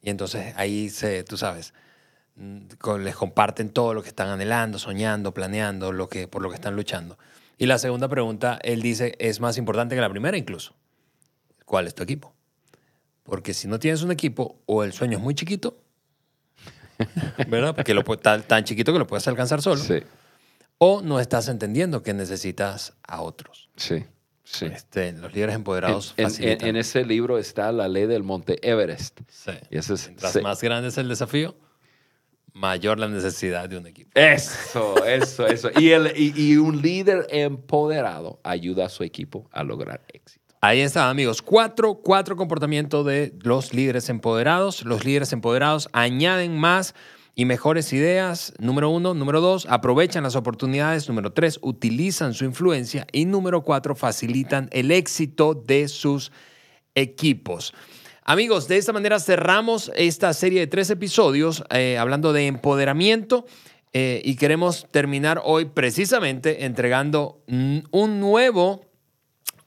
Y 0.00 0.08
entonces 0.08 0.54
ahí 0.56 0.88
se, 0.88 1.24
tú 1.24 1.36
sabes, 1.36 1.74
mm, 2.36 2.68
les 3.00 3.14
comparten 3.14 3.68
todo 3.68 3.92
lo 3.92 4.02
que 4.02 4.08
están 4.08 4.28
anhelando, 4.28 4.78
soñando, 4.78 5.34
planeando, 5.34 5.92
lo 5.92 6.08
que, 6.08 6.26
por 6.26 6.40
lo 6.40 6.48
que 6.48 6.54
están 6.54 6.74
luchando. 6.74 7.18
Y 7.58 7.66
la 7.66 7.76
segunda 7.76 8.08
pregunta, 8.08 8.58
él 8.62 8.80
dice, 8.80 9.14
es 9.18 9.38
más 9.38 9.58
importante 9.58 9.94
que 9.94 10.00
la 10.00 10.08
primera 10.08 10.38
incluso. 10.38 10.74
¿Cuál 11.66 11.86
es 11.86 11.94
tu 11.94 12.02
equipo? 12.02 12.32
Porque 13.24 13.52
si 13.52 13.68
no 13.68 13.78
tienes 13.78 14.02
un 14.02 14.10
equipo, 14.10 14.56
o 14.64 14.84
el 14.84 14.94
sueño 14.94 15.18
es 15.18 15.22
muy 15.22 15.34
chiquito, 15.34 15.76
¿verdad? 17.48 17.76
Porque 17.76 17.92
lo, 17.92 18.04
tan, 18.16 18.42
tan 18.42 18.64
chiquito 18.64 18.90
que 18.94 18.98
lo 18.98 19.06
puedes 19.06 19.28
alcanzar 19.28 19.60
solo. 19.60 19.82
Sí. 19.82 20.02
O 20.78 21.00
no 21.02 21.20
estás 21.20 21.48
entendiendo 21.48 22.02
que 22.02 22.12
necesitas 22.14 22.94
a 23.06 23.22
otros. 23.22 23.70
Sí. 23.76 24.04
Sí. 24.44 24.66
Este, 24.66 25.12
los 25.12 25.34
líderes 25.34 25.56
empoderados 25.56 26.14
en, 26.16 26.30
en, 26.64 26.76
ese 26.76 27.04
libro 27.04 27.36
está 27.36 27.72
la 27.72 27.88
ley 27.88 28.06
del 28.06 28.22
monte 28.22 28.58
Everest. 28.62 29.18
Sí. 29.28 29.50
Y 29.70 29.78
eso 29.78 29.94
es, 29.94 30.12
más 30.40 30.62
grande 30.62 30.88
es 30.90 30.98
el 30.98 31.08
desafío, 31.08 31.56
mayor 32.52 33.00
la 33.00 33.08
necesidad 33.08 33.68
de 33.68 33.78
un 33.78 33.88
equipo. 33.88 34.10
Eso, 34.14 35.04
eso, 35.04 35.48
eso. 35.48 35.70
Y, 35.76 35.90
el, 35.90 36.12
y 36.16 36.56
un 36.58 36.80
líder 36.80 37.26
empoderado 37.30 38.38
ayuda 38.44 38.86
a 38.86 38.88
su 38.88 39.02
equipo 39.02 39.48
a 39.50 39.64
lograr 39.64 40.04
éxito. 40.12 40.46
Ahí 40.60 40.80
está, 40.80 41.10
amigos. 41.10 41.42
Cuatro, 41.42 41.94
cuatro 41.94 42.36
comportamientos 42.36 43.04
de 43.04 43.34
los 43.42 43.74
líderes 43.74 44.08
empoderados. 44.08 44.84
Los 44.84 45.04
líderes 45.04 45.32
empoderados 45.32 45.88
añaden 45.92 46.58
más 46.58 46.94
y 47.36 47.44
mejores 47.44 47.92
ideas. 47.92 48.54
Número 48.58 48.88
uno. 48.90 49.14
Número 49.14 49.40
dos, 49.40 49.66
aprovechan 49.70 50.24
las 50.24 50.34
oportunidades. 50.34 51.08
Número 51.08 51.32
tres, 51.32 51.60
utilizan 51.62 52.34
su 52.34 52.44
influencia. 52.44 53.06
Y 53.12 53.26
número 53.26 53.62
cuatro, 53.62 53.94
facilitan 53.94 54.68
el 54.72 54.90
éxito 54.90 55.54
de 55.54 55.86
sus 55.86 56.32
equipos. 56.96 57.74
Amigos, 58.24 58.66
de 58.66 58.78
esta 58.78 58.92
manera 58.92 59.20
cerramos 59.20 59.92
esta 59.94 60.32
serie 60.32 60.60
de 60.60 60.66
tres 60.66 60.90
episodios 60.90 61.62
eh, 61.70 61.98
hablando 61.98 62.32
de 62.32 62.48
empoderamiento. 62.48 63.46
Eh, 63.92 64.20
y 64.24 64.36
queremos 64.36 64.86
terminar 64.90 65.40
hoy 65.44 65.66
precisamente 65.66 66.64
entregando 66.64 67.42
un 67.46 68.20
nuevo 68.20 68.84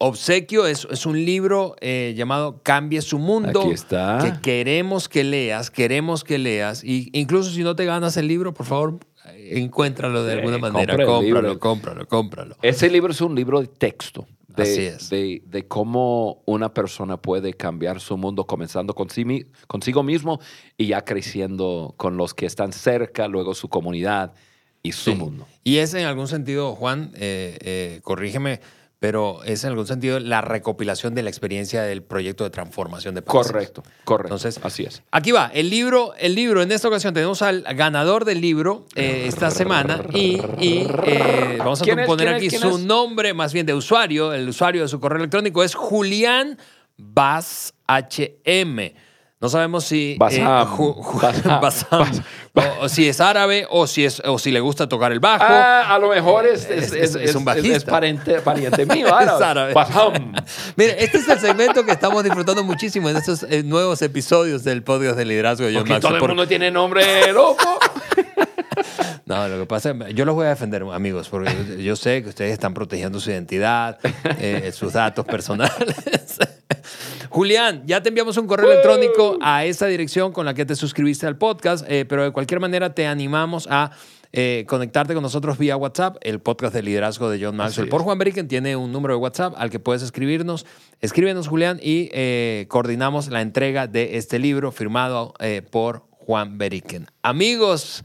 Obsequio 0.02 0.66
es, 0.66 0.88
es 0.90 1.06
un 1.06 1.26
libro 1.26 1.76
eh, 1.82 2.14
llamado 2.16 2.62
Cambie 2.64 3.02
su 3.02 3.20
mundo. 3.20 3.62
Aquí 3.62 3.72
está. 3.72 4.20
Que 4.22 4.42
queremos 4.42 5.10
que 5.10 5.26
leas, 5.26 5.70
queremos 5.70 6.24
que 6.24 6.38
leas. 6.38 6.86
Y 6.86 7.10
incluso 7.12 7.52
si 7.52 7.64
no 7.64 7.76
te 7.76 7.84
ganas 7.84 8.16
el 8.16 8.28
libro, 8.28 8.54
por 8.54 8.66
favor, 8.66 9.00
encuéntralo 9.36 10.24
de 10.24 10.34
alguna 10.34 10.58
manera. 10.58 10.96
Cómpralo, 11.06 11.60
cómpralo, 11.60 12.08
cómpralo. 12.08 12.56
Ese 12.62 12.90
libro 12.90 13.12
es 13.12 13.20
un 13.20 13.36
libro 13.36 13.60
de 13.60 13.68
texto. 13.68 14.26
De, 14.56 15.42
de, 15.46 15.68
cómo 15.68 16.42
una 16.46 16.74
persona 16.74 17.16
puede 17.16 17.54
cambiar 17.54 18.02
su 18.02 18.18
mundo 18.18 18.46
comenzando 18.46 18.94
consigo 18.94 20.04
mismo 20.04 20.42
y 20.76 20.88
ya 20.88 21.06
creciendo 21.06 21.94
con 21.96 22.18
los 22.18 22.34
que 22.34 22.46
están 22.46 22.74
cerca, 22.74 23.30
luego 23.30 23.54
su 23.54 23.70
comunidad 23.70 24.34
y 24.84 24.92
su 24.92 25.16
mundo. 25.16 25.48
Y 25.64 25.78
es 25.78 25.94
en 25.94 26.06
algún 26.06 26.28
sentido, 26.28 26.76
Juan, 26.76 27.12
eh, 27.16 27.58
eh, 27.62 28.00
corrígeme, 28.04 28.60
pero 29.00 29.44
es 29.46 29.64
en 29.64 29.72
algún 29.72 29.88
sentido 29.88 30.20
la 30.20 30.42
recopilación 30.42 31.16
de 31.16 31.24
la 31.24 31.30
experiencia 31.30 31.84
del 31.84 32.04
proyecto 32.04 32.44
de 32.44 32.50
transformación 32.50 33.16
de 33.16 33.22
países. 33.22 33.52
Correcto, 33.52 33.84
correcto. 34.04 34.36
Entonces, 34.36 34.60
así 34.64 34.84
es. 34.84 35.02
Aquí 35.12 35.32
va, 35.32 35.50
el 35.54 35.70
libro, 35.70 36.14
el 36.20 36.36
libro, 36.36 36.62
en 36.62 36.72
esta 36.72 36.90
ocasión 36.90 37.14
tenemos 37.14 37.42
al 37.42 37.62
ganador 37.76 38.26
del 38.26 38.42
libro 38.42 38.86
eh, 38.96 39.24
esta 39.28 39.52
semana 39.52 40.04
y, 40.14 40.42
eh, 40.60 41.56
vamos 41.60 41.82
a 41.82 42.06
poner 42.06 42.28
aquí 42.30 42.50
su 42.50 42.78
nombre, 42.80 43.34
más 43.34 43.54
bien 43.54 43.66
de 43.66 43.74
usuario, 43.74 44.34
el 44.34 44.50
usuario 44.50 44.82
de 44.82 44.90
su 44.90 45.00
correo 45.00 45.20
electrónico 45.20 45.64
es 45.64 45.76
Julián 45.76 46.58
Bass 46.98 47.74
HM. 47.88 48.94
No 49.42 49.48
sabemos 49.48 49.86
si, 49.86 50.18
eh, 50.20 50.46
o, 52.82 52.90
si 52.90 53.08
es 53.08 53.22
árabe 53.22 53.66
o 53.70 53.88
si, 53.88 54.04
es, 54.04 54.22
o 54.26 54.38
si 54.38 54.52
le 54.52 54.60
gusta 54.60 54.90
tocar 54.90 55.14
el 55.14 55.22
bajo. 55.22 55.46
Ah, 55.48 55.96
a 55.96 56.00
lo 56.00 56.10
mejor 56.10 56.46
es, 56.46 56.70
es, 56.70 57.36
un 57.36 57.46
bajista. 57.46 57.78
Es, 57.78 57.86
pariente, 57.86 58.42
pariente 58.42 58.86
mío, 58.86 59.08
árabe. 59.16 59.74
Mire, 60.76 61.02
este 61.02 61.20
es 61.20 61.30
el 61.30 61.40
segmento 61.40 61.86
que 61.86 61.94
estamos 61.94 62.22
disfrutando 62.22 62.66
muchísimo 62.66 63.10
en 63.10 63.16
estos 63.16 63.44
eh, 63.44 63.64
nuevos 63.64 64.02
episodios 64.02 64.66
del 64.66 64.84
podcast 64.84 65.16
de 65.16 65.24
liderazgo 65.24 65.68
de 65.68 65.74
John 65.74 65.88
Porque 65.88 66.02
todo 66.02 66.18
el 66.18 66.22
mundo 66.28 66.46
tiene 66.46 66.70
nombre 66.70 67.32
loco. 67.32 67.80
No, 69.26 69.48
lo 69.48 69.58
que 69.58 69.66
pasa 69.68 69.92
es 69.92 70.16
yo 70.16 70.26
los 70.26 70.36
voy 70.36 70.48
a 70.48 70.50
defender, 70.50 70.84
amigos, 70.92 71.30
porque 71.30 71.82
yo 71.82 71.96
sé 71.96 72.24
que 72.24 72.30
ustedes 72.30 72.52
están 72.52 72.74
protegiendo 72.74 73.22
su 73.22 73.30
identidad, 73.30 74.00
eh, 74.38 74.70
sus 74.74 74.92
datos 74.92 75.26
personales. 75.26 75.72
Julián, 77.40 77.84
ya 77.86 78.04
te 78.04 78.10
enviamos 78.10 78.36
un 78.36 78.48
correo 78.48 78.70
electrónico 78.70 79.38
a 79.42 79.64
esa 79.64 79.88
dirección 79.88 80.34
con 80.34 80.46
la 80.46 80.54
que 80.54 80.66
te 80.66 80.76
suscribiste 80.76 81.26
al 81.26 81.38
podcast, 81.38 81.86
eh, 81.88 82.04
pero 82.04 82.26
de 82.26 82.32
cualquier 82.32 82.60
manera 82.60 82.94
te 82.94 83.08
animamos 83.08 83.66
a 83.72 83.92
eh, 84.34 84.66
conectarte 84.68 85.14
con 85.14 85.24
nosotros 85.24 85.58
vía 85.58 85.78
WhatsApp, 85.78 86.18
el 86.20 86.42
podcast 86.42 86.74
de 86.74 86.84
liderazgo 86.84 87.30
de 87.30 87.42
John 87.42 87.56
Maxwell 87.56 87.88
por 87.88 88.02
Juan 88.02 88.18
Beriken 88.18 88.50
tiene 88.50 88.76
un 88.76 88.92
número 88.92 89.14
de 89.14 89.22
WhatsApp 89.22 89.54
al 89.56 89.70
que 89.70 89.80
puedes 89.80 90.02
escribirnos. 90.02 90.66
Escríbenos, 91.00 91.48
Julián, 91.48 91.80
y 91.82 92.10
eh, 92.12 92.66
coordinamos 92.68 93.30
la 93.30 93.40
entrega 93.40 93.88
de 93.88 94.18
este 94.18 94.38
libro 94.38 94.74
firmado 94.74 95.34
por 95.72 96.04
Juan 96.12 96.58
Beriken. 96.58 97.08
Amigos, 97.22 98.04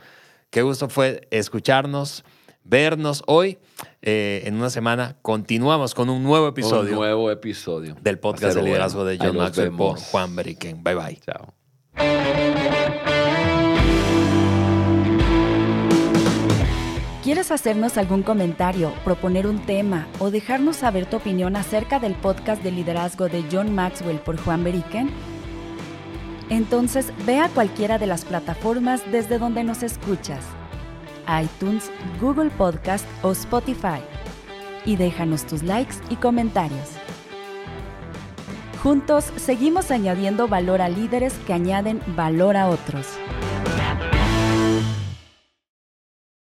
qué 0.51 0.63
gusto 0.63 0.89
fue 0.89 1.27
escucharnos 1.33 2.23
vernos 2.63 3.23
hoy. 3.27 3.59
Eh, 4.07 4.43
en 4.45 4.57
una 4.57 4.69
semana 4.69 5.17
continuamos 5.23 5.95
con 5.95 6.11
un 6.11 6.23
nuevo 6.23 6.47
episodio. 6.47 6.91
Un 6.91 6.97
nuevo 6.97 7.31
episodio. 7.31 7.97
Del 8.03 8.19
podcast 8.19 8.55
de 8.55 8.63
liderazgo 8.63 9.03
de 9.07 9.17
John 9.17 9.35
Maxwell 9.35 9.73
por 9.73 9.99
Juan 9.99 10.37
Beriken. 10.37 10.85
Bye 10.85 10.95
bye. 10.95 11.21
Chao. 11.25 11.55
¿Quieres 17.23 17.51
hacernos 17.51 17.97
algún 17.97 18.23
comentario, 18.23 18.93
proponer 19.07 19.47
un 19.47 19.65
tema 19.65 20.07
o 20.19 20.31
dejarnos 20.31 20.77
saber 20.77 21.07
tu 21.07 21.17
opinión 21.17 21.57
acerca 21.57 21.99
del 21.99 22.15
podcast 22.15 22.63
de 22.63 22.73
liderazgo 22.73 23.31
de 23.31 23.43
John 23.51 23.75
Maxwell 23.75 24.19
por 24.19 24.37
Juan 24.37 24.65
Beriken? 24.65 25.09
Entonces 26.51 27.11
ve 27.25 27.39
a 27.39 27.49
cualquiera 27.49 27.97
de 27.97 28.07
las 28.07 28.27
plataformas 28.27 29.01
desde 29.11 29.39
donde 29.39 29.65
nos 29.65 29.83
escuchas 29.83 30.45
iTunes, 31.43 31.91
Google 32.21 32.51
Podcast 32.51 33.07
o 33.23 33.33
Spotify. 33.33 34.01
Y 34.85 34.97
déjanos 34.97 35.45
tus 35.47 35.63
likes 35.63 35.97
y 36.11 36.17
comentarios. 36.17 36.91
Juntos 38.83 39.33
seguimos 39.37 39.91
añadiendo 39.91 40.47
valor 40.47 40.83
a 40.83 40.89
líderes 40.91 41.33
que 41.47 41.55
añaden 41.55 42.03
valor 42.17 42.57
a 42.57 42.69
otros. 42.69 43.07